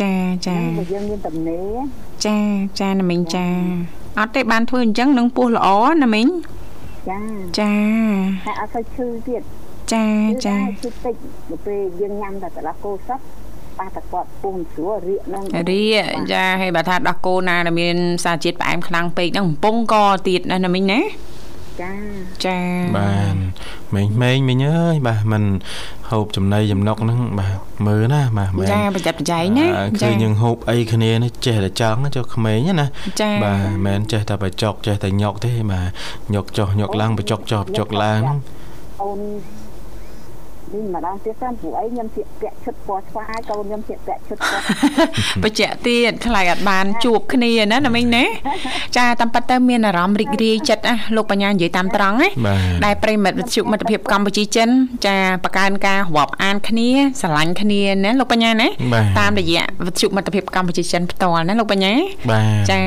[0.00, 0.12] ចា
[0.46, 1.60] ចាបើយើងមានតំណេ
[2.26, 2.36] ចា
[2.80, 3.46] ចាណាមីងចា
[4.18, 5.68] អត់ទេបានធ្វើអញ្ចឹងនឹងពោះល្អ
[6.02, 6.28] ណាមីង
[7.10, 7.20] ចា
[7.58, 7.72] ចា
[8.46, 9.42] តែអត់ទៅឈឺទៀត
[9.92, 10.04] ចា
[10.46, 11.14] ចាឈឺតិច
[11.66, 13.22] ពេលយើងញ៉ាំតែកន្លះគោសក់
[13.78, 19.94] ប៉ះតែគាត់ពុះស្រួលរៀកហ្នឹងរៀកចាហើយបើថាដោះគោណាដែលមានសារជាតិផ្អែមខ្លាំងពេកហ្នឹងកំពុងក
[20.28, 21.00] ទៀតណាណាមីងណា
[21.82, 21.92] ចា
[22.44, 22.58] ចា
[22.96, 23.34] បាទ
[23.94, 25.42] មេងមេងមីងអើយបាទมัน
[26.10, 29.66] ហូបចំណីចំណុកហ្នឹងបាទមើលណាបាទមែនចាប្រចាំប្រចែងណា
[30.02, 32.86] ឃើញយើងហូបអីគ្នានេះចេះតែចង់ចុះក្មេងណា
[33.44, 35.88] បាទមិនចេះតែបចុកចេះតែញុកទេបាទ
[36.34, 38.20] ញុកចុះញុកឡើងបចុកចុះបចុកឡើង
[39.02, 39.20] អូន
[40.74, 44.60] នេះម្ដងទៀតតាមព្រោះអីខ្ញុំជាពាក់ឈុតពណ៌ស្វាយកូនខ្ញុំជាពាក់ឈុតពណ៌
[45.42, 48.24] បច្ចៈទៀតខ្លាចអត់បានជួបគ្នាណាណាមីងណា
[48.96, 52.28] ចាតាមពិតទៅមានអារម្មណ៍រីករាយចិត្តណាលោកបញ្ញានិយាយតាមត្រង់ណា
[52.84, 54.68] ដែលប្រិមិត្តវិទ្យុមិត្តភាពកម្ពុជាចិន
[55.06, 56.88] ចាបង្កើនការរាប់អានគ្នា
[57.20, 58.68] ស្រឡាញ់គ្នាណាលោកបញ្ញាណា
[59.18, 61.92] តាមរយៈវិទ្យុមិត្តភាពកម្ពុជាចិនផ្ទាល់ណាលោកបញ្ញា
[62.70, 62.82] ចា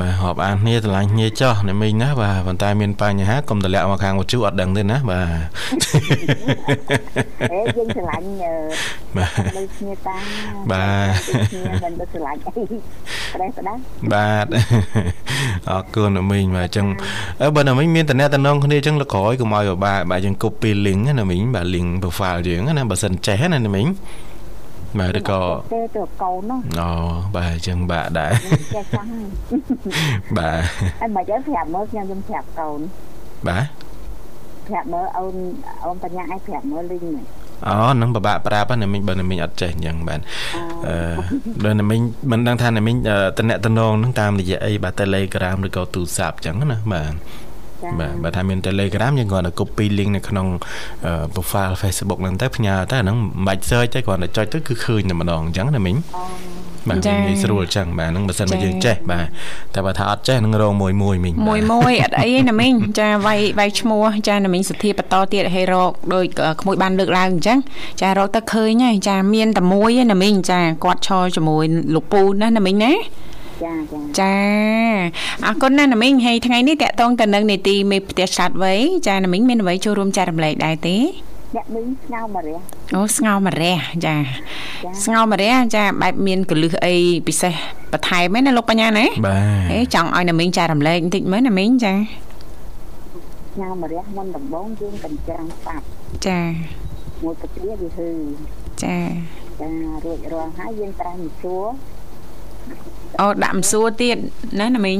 [0.00, 6.85] បាទរាប់អានគ្នាស្រឡាញ់គ្នាចោះណាមីងណាបាទប៉ុន្តែមានបញ្ហាកុំតម្លាក់មកខាងវិទ្យុអត់ដឹងទេណាបាទ
[7.52, 8.26] អេយើងឆ្លាញ់
[9.16, 10.16] បាទលើគ្នាតា
[10.72, 12.62] បាទគ្នាមិនទៅឆ្លាញ់អី
[13.34, 13.74] ប្រេះប្រដា
[14.14, 14.46] បាទ
[15.70, 16.86] អរគុណណាមីងបាទអញ្ចឹង
[17.42, 23.88] អើបើណាមីងមានតំណែងតំណងគ្នាអញ្ចឹងលក្រោយកុំឲ្យពិបាកបាទយើង copy link ណាមីងបាទ link profile យើងណាបើសិនចេះណាណាមីង
[25.00, 25.40] បាទឬក៏
[25.72, 26.90] ទេទៅកូនអូ
[27.34, 28.32] បាទអញ្ចឹងបាទដែរ
[28.74, 29.10] ចេះចង់
[30.38, 30.60] បាទ
[31.00, 32.80] ហើយមិនអីប្រាប់មើលខ្ញុំខ្ញុំប្រាប់កូន
[33.48, 33.85] បាទ
[34.68, 35.36] ប្រាប់មើលអូន
[35.84, 37.24] អូនបញ្ញាឲ្យប្រាប់មើលលីងហ្នឹង
[37.66, 40.20] អូនឹងពិបាកប្រាប់ណាមីងបើណាមីងអត់ចេះអញ្ចឹងបាទ
[40.88, 40.96] អឺ
[41.64, 42.00] បើណាមីង
[42.30, 42.96] មិនដឹងថាណាមីង
[43.38, 47.12] តំណែងតំណងនឹងតាមរយៈអីបាទ Telegram ឬក៏ទូរស័ព្ទអញ្ចឹងណាបាទ
[48.00, 50.46] បាទបើថាមាន Telegram យើងគ្រាន់តែ copy link នៅក្នុង
[51.34, 55.96] profile Facebook ហ្នឹងទៅផ្ញើទៅហ្នឹងមិនបាច់ search ទេគ្រាន់តែចុចទៅគឺឃើញតែម្ដងអញ្ចឹងណាមីង
[56.88, 59.26] បាទងាយស្រួលចឹងបាទហ្នឹងបើសិនមកយើងចេះបាទ
[59.74, 66.24] តែបើថាអត់ចេះនឹងរងមួយមួយមីងមួយមួយអត់អីណាមីងចាវាយវាយឈ្មោះចាណាមីងសុធាបន្តទៀតឲ្យរកដោយ
[66.60, 67.58] ក្មួយបានលើកឡើងអញ្ចឹង
[68.00, 72.94] ចារកទៅឃើញហើយចាមានតែមួយឯណាមីងចាគាត់ឈរជាមួយលោកពូណាណាមីងណា
[73.64, 74.34] ចាចាចា
[75.46, 78.74] អរគុណណាស់ណាមីងហើយថ្ងៃនេះតកតងទៅនឹងនីតិមេផ្ទះឆ្លាតវៃ
[79.06, 80.96] ចាណាមីងមានអ្វីចូលរួមចែករំលែកដែរទេ
[81.54, 82.58] អ្នកមីងស្ងោមរះ
[82.94, 84.14] អូស្ងោមរះចា
[85.04, 86.94] ស្ងោមរះចាបែបមានកលឹះអី
[87.26, 87.54] ពិសេស
[87.92, 95.84] បន្ថែមណាលោកបញ្ញាណាបាទអេចង់ឲ្យណាមីងចែករំលែកបន្តិចមើលណាមីងចាស្ងោមរះមុនដំបងយើងកញ្ចាំងស្ដាប់
[96.26, 96.40] ចា
[97.22, 98.08] មួយកាព្រាវាហឺ
[98.84, 98.98] ចា
[99.60, 99.70] ចា
[100.04, 101.66] រួចរាល់ហើយយើងត្រាំសួរ
[103.20, 104.16] អូដាក់មសួរទៀត
[104.60, 104.98] ណាណាមីង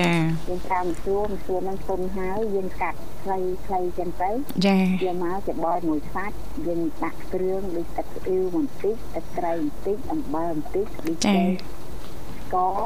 [0.00, 4.30] ចាយើងតាមមសួរមសួរនឹងទុនហើយយើងកាត់ខ្លីខ្លីចឹងទៅ
[4.66, 6.36] ចាយកមកច្បល់មួយសាច់
[6.66, 12.78] យើងដាក់គ្រឿងដូចទឹកអ៊ីវបន្តិចទឹកត្រីបន្តិចអំបិលបន្តិចដូចចាស្ករ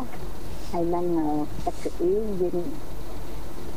[0.73, 1.07] ហើយនឹង
[1.67, 2.57] ទឹកអ៊ីវយើង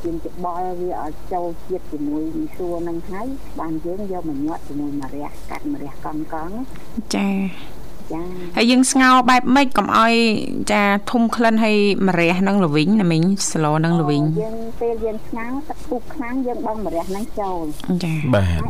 [0.04, 3.28] យើងច្បល់វាឲ្យចូលជាតិជាមួយមីសួរនឹងហើយ
[3.60, 6.56] បានយើងយកមកញាត់ជាមួយម្រះកាត់ម្រះកង់កង់
[7.16, 7.71] ចាចា
[8.56, 10.14] ហើយយើងស្ងោរបែបម៉េចកុំឲ្យ
[10.72, 17.64] ចាធំក្លិនហើយម្រះនឹងល្វីងណាមីងស្លនឹងល្វីងយើងពេលយើងស្ងោរទឹកពុកខ្លាំងយើងបង់ម្រះនឹងចូល
[18.04, 18.62] ចាបាទ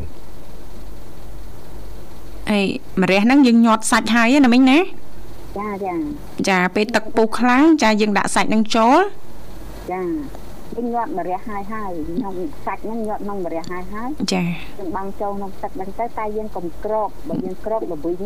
[2.50, 2.60] អី
[3.02, 4.80] ម្រះហ្នឹងយើងញាត់សាច់ហើយណាមីងណា
[5.60, 5.96] ចាចា
[6.50, 8.98] ចាពេលទឹកពុះខ្លាំងចាយើងដាក់សាច់នឹងចូល
[9.92, 10.02] ចា
[10.78, 12.34] វិញញាត់ម្រះហើយហើយខ្ញុំ
[12.66, 14.44] សាច់ហ្នឹងញាត់ក្នុងម្រះហើយហើយចា
[14.80, 18.24] យើងបាំងចូលក្នុងទឹកហ្នឹងទៅតែយើងកុំក្របបើយើងក្របល្វីង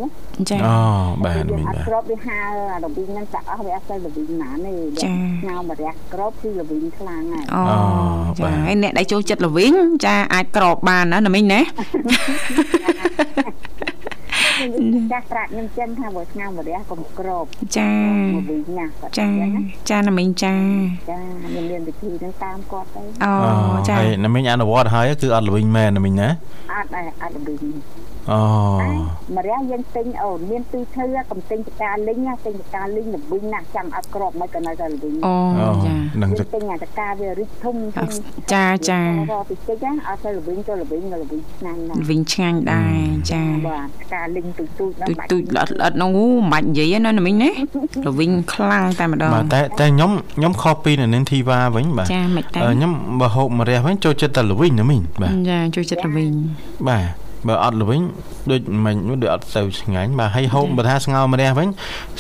[0.50, 0.76] ចាអូ
[1.24, 2.40] បាទមីងបាទក្របវាហើ
[2.74, 5.10] អាល្វីងហ្នឹងដាក់អស់វាអត់ទៅល្វីងណាទេចា
[5.42, 7.64] ស្ងោម្រះក្របគឺល្វីងខ្លាំងហើយអូ
[8.40, 9.74] ចាហើយអ្នកដែលចូលចិត្តល្វីង
[10.06, 11.62] ចាអាចក្របបានណាណាមីងណា
[15.12, 17.46] ចាស់ប្រាក់ខ្ញុំចឹងថាបើស្ងោម្រះកុំក្រប
[17.78, 17.90] ចា
[18.34, 19.28] មកវិញណាគាត់ចា
[19.90, 20.54] ចាណាមីងចា
[21.10, 23.34] ចាខ្ញុំមានវិធីហ្នឹងតាមគាត់ទៅអូ
[23.90, 26.30] ចាហើយណាមីងអនុវត្តហើយគឺអត់ល្វិញមែនណាមីងណា
[26.74, 27.62] អត់ដែរអត់ល្វិញ
[28.32, 28.42] អូ
[29.38, 37.76] ម្រះយើងទិញអូនមានពីរធ្វើកំទិញចកាលីងទិញចកាលីងល្វិញណាស់ចាំអត់ក្របមិនក៏នៅតែល្វិញអូចានឹងទិញចកាវារីកធំ
[38.54, 47.50] ចាចារកពីតិចអត់ទៅល្វិញទៅល្វិញល្វិញឆ្ងាញ់ណាស់ល្វិញឆ្ងាញ់ដែរចាបាទចកាលីងទូចទូចហ្នឹងទូចទូចល្អិតល្អិតហ្នឹងអូមិនបាច់និយាយណាណាមីងណា
[48.08, 56.32] ល្វិញខ្លាំងតែម្ដងបាទតែតែខ្ញុំខ្ញុំខុសពីនៅនាងធីវ៉ាវិញបាទចាមិនតែខ្ញុំបើហូបម្រះវិញចូលចិត្តតែល្វិញណាមីងបាទចាចូលចិត្តល្វិញ
[56.90, 58.02] បាទ បើអត់ល្វិញ
[58.52, 61.68] ដូចមិនដូចអត់ទៅឆ្ងាញ់បាទហើយហូបបើថាស្ងោរម្រះវិញ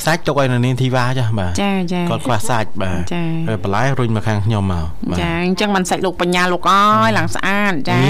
[0.05, 3.03] សាច់ទុកឲ្យនៅនាងធីវ៉ាចាបាទចាចាគាត់ខ្វះសាច់បាទ
[3.47, 8.07] ហើយបន្លែរុញមកខាងខ្ញុំមកចាអញ្ចឹងមិនសាច់លោកបញ្ញាលោកអើយឡើងស្អាតចាអ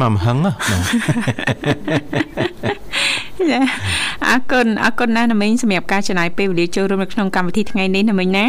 [0.00, 0.56] មកម្ហឹងបាទ
[3.50, 3.60] ចា
[4.28, 8.46] អរគុណអរគុណណាស់ណាមីងសម្រាប់ការចំណាយពេលវេលាចូលរួមនៅក្នុងកម្មវិធីថ្ងៃនេះណាមីងណា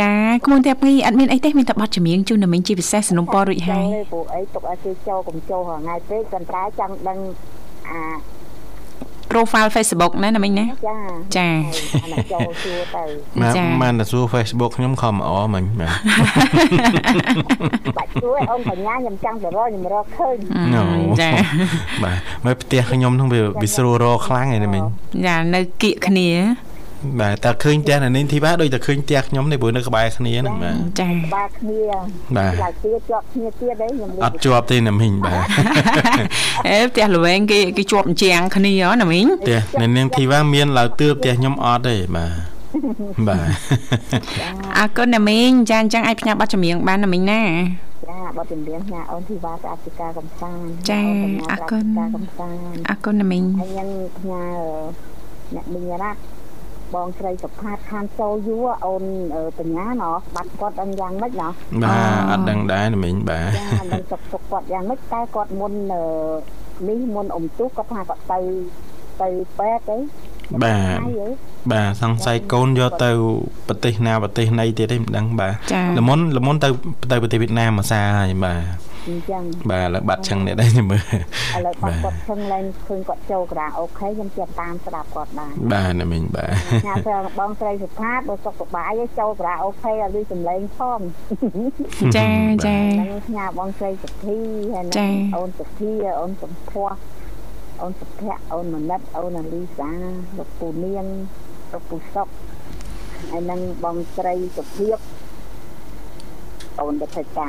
[0.00, 0.12] ចា
[0.46, 7.18] ក្មួយតែពីអត់មានអីទេមានតែប័ណ្ណចម្រៀងជូនណាមីងជាពិសេសสนុំពររួចហើយព្រោះអីទុកឲ្យគេចូលកុំចូលរងថ្ងៃពេកគាត់តែចង់ដឹង
[7.90, 8.00] អា
[9.32, 10.98] profile Facebook ណាណាមីងណាចា
[11.36, 11.48] ចា
[12.32, 13.02] ចូលសួរទៅ
[13.56, 15.94] ចាបានតែសួរ Facebook ខ្ញុំខំអមិញបាទ
[17.98, 20.36] បាច់សួរអូនបញ្ញាខ្ញុំចង់ទៅរកខ្ញុំរកឃើញ
[21.20, 21.30] ចា
[22.04, 24.84] បាទមើលផ្ទះខ្ញុំហ្នឹងវាវាស្រួលរកខ្លាំងឯណាមីង
[25.26, 26.28] ចានៅគៀកគ្នា
[27.20, 31.78] បាទតែឃើញផ្ទះនៅនេះធីបាដូចតែឃើញផ្ទះខ្ញុំនេះព្រោះនៅក្បែរគ្នាហ្នឹងបាទចាក្បែរគ្នា
[32.36, 35.46] បាទតែទៀតជាប់គ្នាទៀតអីខ្ញុំអត់ជាប់ទេណាមីងបាទ
[36.68, 42.52] អេផ្ទះល្វែងគេគេជាប់អញ្ចាំងគ្នាណាមីងផ្ទះនៅនាងធីបាមានឡើយទឿផ្ទះខ្ញុំអត់ទេបាទ
[43.28, 43.46] បាទ
[44.78, 47.42] អរគុណណាមីងចាអញ្ចឹងអាចផ្ញើប័ណ្ណចម្រៀងបានណាមីងណា
[48.08, 51.02] ចាបទចម្រៀងញ៉ាអូនធីវ៉ាទៅអធិការកំសាន្តចា
[51.50, 51.84] អរគុណ
[52.16, 53.88] កំសាន្តអរគុណណាមីងហើយខ្ញុំ
[54.18, 54.44] ផ្ញើ
[55.54, 56.18] អ្នកមីងរ៉ាត់
[56.94, 59.04] បងស្រីសុផាតខានចូលយូរអូន
[59.58, 65.72] បញ្ញាណោះបាត់គាត់ដឹងយ៉ាងម៉េចណោះបាទអត់ដឹងដែរណាមីងបាទចាមិនសុខសុខគាត់យ៉ាងម៉េចតែគាត់មុន
[66.88, 68.38] នេះមុនអ៊ំទូគាត់ថាគាត់ទៅ
[69.22, 69.28] ទៅ
[69.58, 69.98] ពេទ្យអី
[70.64, 70.98] បាទ
[71.72, 73.10] បាទសង្ស័យកូនយកទៅ
[73.68, 75.48] ប្រទេសណាប្រទេសណីទៀតទេមិនដឹងបា
[75.96, 76.68] ទល្មុនល្មុនទៅ
[77.12, 81.02] ទៅប្រទេសវៀតណាមមួយសារហើយបាទ អញ្ចឹងបាទឥឡូវបាត់ឆឹងនេះដែរខ្ញុំមើល
[81.56, 86.50] ឥឡូវបាត់គាត់ឆឹងឡើងឃើញគាត់ចូលក្រាអូខេខ្ញុំចិត្តតាមស្ដាប់គាត់ដែរបាទណាមិញបាទ
[86.86, 91.00] ញ៉ាំទៅបងស្រីសុផាតបើសុខសប្បាយឲ្យចូលក្រាអូខេឲ្យលឺសំឡេងផង
[92.16, 92.28] ចា
[92.66, 94.38] ចាហ្នឹងញ៉ាំបងស្រីសុភី
[94.74, 95.90] ហើយអូនសុភី
[96.20, 96.94] អូនសំភ័ស
[97.82, 99.90] អូនសុភ័ក្រអូនមនិតអូនអាលីសា
[100.38, 101.06] លោកពូនាង
[101.72, 102.28] លោកពូសុក
[103.30, 104.98] ហើយនឹងបងស្រីសុភាព
[106.80, 107.48] អូនរដ្ឋា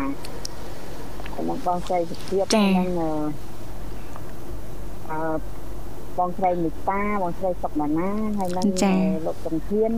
[1.35, 2.89] ភិបាលនិងបងស្រីសុភាពនិង
[5.11, 5.19] អឺ
[6.17, 8.67] បងស្រីមិតាបងស្រីសុកដាណាហើយនឹង
[9.25, 9.91] លោកសំធាន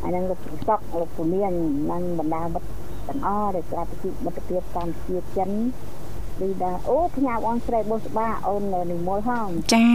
[0.00, 1.52] ហើយនឹងលោកសុកលោកពូនាង
[1.90, 2.68] និងបណ្ដាមិត្ត
[3.08, 5.50] ទាំងអស់ដែលស្រាប់ពីមិត្តភាពកម្ពុជាចិន
[6.40, 8.62] លីដាអូផ្ញើបងស្រីបុស្បាអូន
[8.92, 9.86] និមលហងចា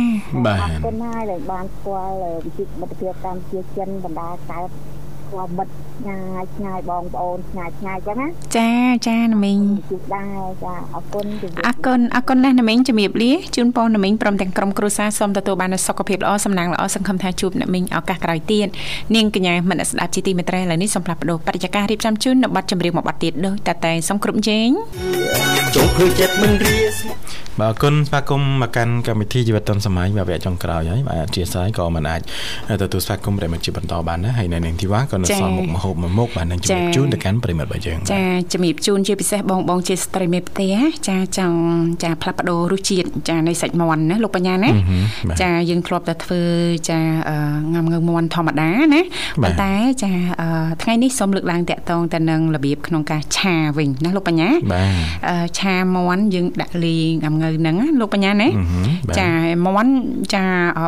[0.46, 2.16] បាទអរគុណហើយដែលបានស្គាល់
[2.46, 4.70] វិចិត្រមិត្តភាពកម្ពុជាចិនបណ្ដាកើត
[5.26, 8.28] ស្គាល់មិត្ត ឆ្ងាយឆ្ងាយបងប្អូនឆ្ងាយឆ្ងាយចឹងណា
[8.58, 8.72] ចា
[9.08, 11.26] ចាណាមីងជួបដែរចាអរគុណ
[11.68, 18.68] អរគុណអរគុណណាស់ណាមីងជំរាបលាជូនពរណាមីងព្រមទាំងក្រុមគ្រួសារសូមទទួលបានសុខភាពល្អសំណាងល្អសង្ឃឹមថាជួបណាមីងឱកាសក្រោយទៀត
[19.16, 24.70] នាងកញ្ញាមនស្ដាប់ជាទីមេត្រីឥឡូវនេះសូមផ្លាស់ប្ដូរបរិយាកាសរៀបចំជូននៅប័ណ្ណចម្រៀងមួយប័ណ្ណទៀតដូចតែតែសូមគ្រប់ជេង
[25.76, 26.78] ចុងឃើញចិត្តមិនរៀ
[27.60, 32.22] បាទអរគុណស្វាគមន៍មកកាន់កម្មវិធីជីវិតឌុនសម័យបាទវគ្គចុងក្រោយហើយបាទអធិស្ឋានក៏មិនអាច
[32.82, 38.24] ទទួលស្វាគមន៍ប្រិមត្តជាបន្តបានដែរហើយនៅនាងធីវ៉ាក៏នៅសល់មុខមហូបមួយមុខបាទនឹងជំរាបជូនទៅកាន់ប្រិមត្តរបស់យើងចា
[38.54, 40.76] ជំរាបជូនជាពិសេសបងបងជាស្ត្រីមេផ្ទះ
[41.10, 41.60] ចាចង់
[42.04, 44.70] ចាផ្លាស់ប្ដូររសជាតិចានៃសាច់មាន់ណាលោកបញ្ញាណា
[45.42, 46.42] ចាយើងធ្លាប់តែធ្វើ
[46.90, 47.00] ចា
[47.76, 49.02] ងំងើមាន់ធម្មតាណា
[49.44, 49.72] ប៉ុន្តែ
[50.04, 50.12] ចា
[50.82, 54.50] ថ្ងៃនេះសូមលើកឡើងតាក់ទងទៅនឹងរបៀបក្នុងការឆាវិញណាលោកបញ្ញា
[55.60, 58.50] ឆាមាន់យើងដាក់លីងំងើហ្នឹងលោកបញ្ញាណា
[59.20, 59.30] ចា
[59.66, 59.94] មាន់
[60.34, 60.44] ចា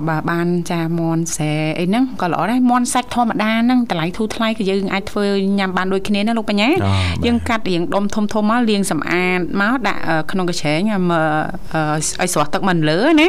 [0.10, 5.26] បើបានចាមាន់ស្រែអីហ្នឹងក៏ល្អដែរមាន់សាច់ធម្មតាហ្នឹងតម្លៃធូរថ្លៃក៏យើងអាចធ្វើ
[5.60, 6.70] ញ៉ាំបានដូចគ្នាណាលោកបញ្ញា
[7.26, 13.28] យើងកាត់រៀងដុំធំធំមកលាងសម្អាតមកដាក់ក្នុងកញ្ឆែងឲ្យស្រស់ទឹកមិនលើណា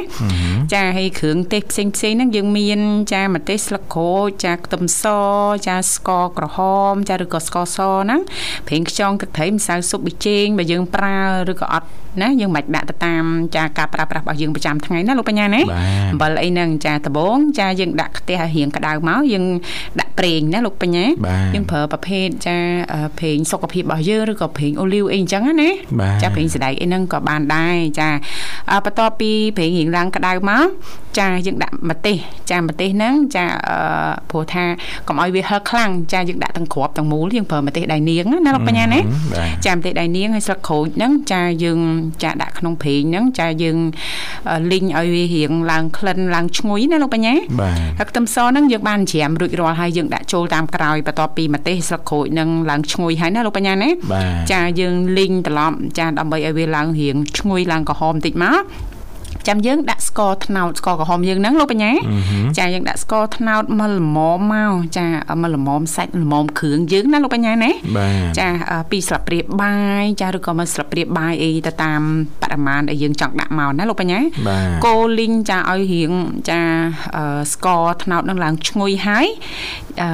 [0.74, 2.80] ចាហើយគ្រឿងទេសផ្សេងផ្សេងហ្នឹងយើងមាន
[3.12, 5.04] ចាម្ទេសស្លឹកក្រូចចាខ្ទឹមស
[5.66, 6.58] ចាស្ករក្រហ
[6.90, 8.20] ម ចាឬក៏ស្ករសហ្នឹង
[8.66, 11.18] ប្រេងខ្យងទឹកត្រីម្សៅស៊ុបប៊ីចេងបើយើងប្រើ
[11.52, 11.88] ឬក៏អត់
[12.22, 13.24] ណាយើងមិនដាក់ទៅតាម
[13.56, 15.60] ចាការប្រើប្រាស់របស់យើងប្រចាំថ្ងៃណាលោកបញ្ញាណា
[16.12, 19.44] អំបិលអីហ្នឹងចាដំបងចាយើងដាក់ខ្ទះរៀងក្តៅមកយើង
[20.00, 21.04] ដាក់ប្រេងណាលោកបញ្ញា
[21.54, 22.56] យើងប្រើប្រភេទចា
[23.18, 25.70] ប្រេងសុខភាពរបស់យើងឬក៏ប្រេងអូលីវអីអញ្ចឹងណា
[26.22, 28.08] ចាប្រេងសណ្ដែកអីហ្នឹងក៏បានដែរចា
[28.84, 30.66] បន្ទាប់ពីប្រេងរៀងឡើងក្តៅមក
[31.18, 32.16] ចាយើងដាក់ម្ទេស
[32.50, 33.44] ចាម្ទេសហ្នឹងចា
[34.30, 34.64] ព្រោះថា
[35.08, 39.00] កុំឲ្យវាហឹរខ្លាំងចាយើងដាក់ទាំងគ្រាប់ទាំងមូលយើងប្រើម្ទេសដៃនាងណាលោកបញ្ញាណា
[39.66, 41.80] ចាម្ទេសដៃនាងហើយស្លឹកក្រូចហ្នឹងចាយើង
[42.22, 43.76] ចាដាក់ក្នុងប្រេងហ្នឹងចាយើង
[44.72, 47.34] លីងឲ្យវារៀងឡើងក្លិនឡើងឈ្ងុយណាលោកបញ្ញា
[47.98, 53.90] ហើយខ្ទឹមសហ្នឹងយើងបានច្រាមរួចរាល់ហើយយើងដាក់ចូលតាមក្រោយបន្ទាប់ពីម្ទេសស្លឹកក្រូចហ្នឹងឡើងឈ្ងុយហើយណាលោកបញ្ញាណា
[54.52, 58.62] ចាយើងលីងត្រឡប់ចាដើម្បីឲ្យវាឡើងរៀងឈ្ងុយឡើងក្រហមតិចមក
[59.50, 61.92] ចាំយើងដាក់ស្ករត្នោតស្ករក្រហមយើងហ្នឹងលោកបញ្ញា
[62.58, 65.06] ចាយើងដាក់ស្ករត្នោតមកល្មមមកចា
[65.42, 67.70] មកល្មមសាច់ល្មមគ្រឿងយើងណាលោកបញ្ញាណា
[68.38, 68.48] ចា
[68.90, 72.00] ពីស្លាបព្រាបាយចាឬក៏មកស្លាបព្រាបាយអីទៅតាម
[72.42, 74.20] បរិមាណដែលយើងចង់ដាក់មកណាលោកបញ្ញា
[74.86, 76.12] កូលីងចាឲ្យរៀង
[76.50, 76.60] ចា
[77.52, 79.26] ស្ករត្នោតនឹងឡើងឈ្ងុយហើយ
[80.02, 80.10] អឺ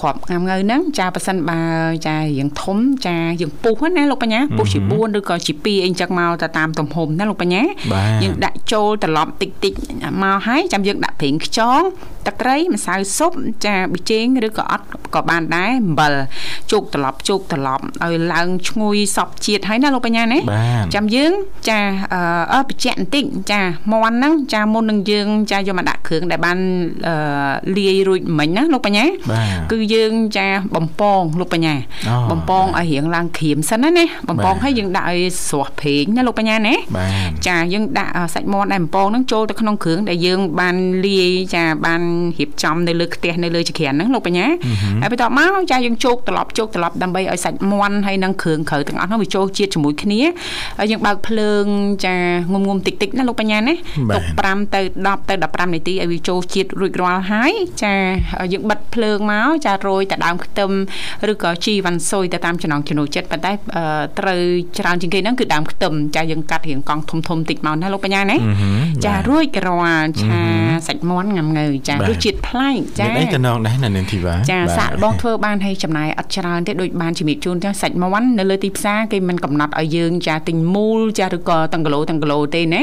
[0.00, 1.60] គ្រាប់ងាំងៅហ្នឹងចាប៉ះសិនបើ
[2.06, 7.62] ចារៀងធំចាយើងពុះណាលោកបញ្ញាពុះជា4ឬក៏ជា2អីចឹងមកទៅតាមទំហំណាលោកបញ្ញា
[8.22, 9.72] យើងដាក់ចូលត្រឡប់តិចតិច
[10.22, 11.82] មកហើយចាំយើងដាក់ប្រេងខ្យង
[12.26, 13.32] ទឹកត្រីម្សៅស៊ុប
[13.64, 16.12] ចាប៊ីចេងឬក៏អត់ក៏បានដែរអំបិល
[16.72, 20.38] ជោគត្រឡប់ជោគត្រឡប់ឲ្យឡើងឈ្ងុយសពជាតិហើយណាលោកបញ្ញាណា
[20.94, 21.32] ចាំយើង
[21.68, 21.80] ចា
[22.54, 23.60] អឺបញ្ជាក់បន្តិចចា
[23.92, 26.58] មន់ហ្នឹងចាមុននឹងយើងចាយកមកដាក់គ្រឿងដែលបាន
[27.76, 29.04] លាយរួចមិញណាលោកបញ្ញា
[29.72, 31.74] គឺយើងចាបំពងលោកបញ្ញា
[32.30, 36.74] បំពងឲ្យរៀងឡើងក្រៀមសិនណាណាបំពងឲ្យយើងដាក់ឲ្យស្រស់ប្រេងណាលោកបញ្ញាណា
[37.48, 40.76] ចាយើងដាក់សាច់មាន់ដែលបំពងហ្នឹងចូលទៅក្នុងគ្រឿងដែលយើងបាន
[41.06, 42.02] លាយចាបាន
[42.38, 44.46] រៀបចំនៅលើខ្ទះនៅលើចក្រានហ្នឹងលោកបញ្ញា
[45.00, 50.20] ហើយបន្ទាប់មកចាយើងជោគត្រឡប់ជោគត្រឡប់ដើម្បីឲ្យសាច់មាន់ហើយនឹងគ្រឿងក្រៅទាំងអស់ហ្នឹងវាចូលជាតិជាមួយគ្នា
[50.78, 51.64] ហើយយើងបើកភ្លើង
[52.06, 52.16] ចា
[52.52, 53.74] ងុំងុំតិចតិចណាលោកបញ្ញាណា
[54.14, 57.52] ទុក5ទៅ10ទៅ15នាទីឲ្យវាចូលជាតិរួចរាល់ហើយ
[57.82, 57.94] ចា
[58.52, 60.70] យើងបិទភ្លើងមកចារោយតែដើមខ្ទឹម
[61.32, 63.52] ឬក៏ជីវ៉ាន់ស៊ុយទៅតាមចំណងចំណូលចិត្តប៉ុន្តែ
[64.18, 64.40] ត្រូវ
[64.78, 68.36] ច្រើនជាងគេហ្នឹងគឺដើមខ្ទឹមចាយើងកាត់រៀងកង់ធំធំតិចមកណាលោកបញ្ញាណា
[69.06, 70.42] ចារួចរាល់ឆា
[70.86, 82.82] សាច់មាន់ងំងើចារសជាតិប្លែកចានេះតំណងដែរណានាងធីវ៉ាចាសាក់បងធ្វើបានហើយចំណាយអត់ច្រើនទេដូចបានជំរាបជូនចាសាច់មាន់នៅលើទីផ្សារគេមិនកំណត់ឲ្យយើងចាទិញមូលចាឬក៏ទាំងគីឡូទាំងគីឡូទេណា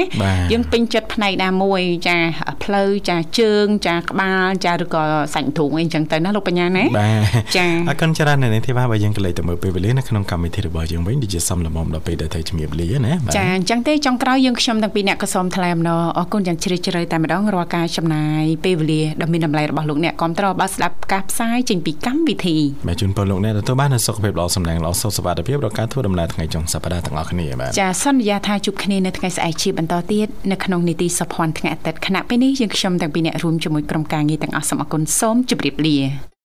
[0.52, 2.18] យើងពេញចិត្តផ្នែកណាមួយចា
[2.64, 5.04] ផ្លូវចាជើង ចាក្បាលចាឬក៏
[5.34, 36.31] សាច់ទ្រូងអីចឹងទៅណាលោកបញ្ញាណាបាទចាអរគុណច្រើននៅនេះទេបាទបើយើងក៏លេខទៅមើលពេលវេលានៅក្នុងកម្មវិធីរបស់យើងវិញដូចជាសំលមុំដល់ពេលដែលទៅជំរាបលាណាចាអញ្ចឹងទេចុងក្រោយយើងខ្ញុំទាំងពីរអ្នកក៏សូមថ្លែងអំណរអរគុណយ៉ាងជ្រាលជ្រៅតែម្ដងរាល់ការចំណាយពេលវេលាដ៏មានតម្លៃរបស់លោកអ្នកគ្រប់តរបាទស្ដាប់ការផ្សាយចេញពីកម្មវិធីបាទជូនពរលោកអ្នកទទួលបាននូវសុខភាពល្អសំណាងល្អសុខសុវត្ថិភាពរាល់ការធ្វើដំណើរថ្ងៃចុងសប្ដាហ៍ទាំងអស់គ្នាបាទចាសន្យាថាជួបគ្នានៅថ្ងៃស្អែកជាបន្តទៀតនៅក្នុងនីតិសុភ័ណ្ឌថ្ងៃអាទិត្យខណៈពេលនេះយើងខ្ញុំទាំងពីរអ្នករួមជាមួយក្រុមការងារទាំងអស់សូមអរគុណសូមជម្រាបលា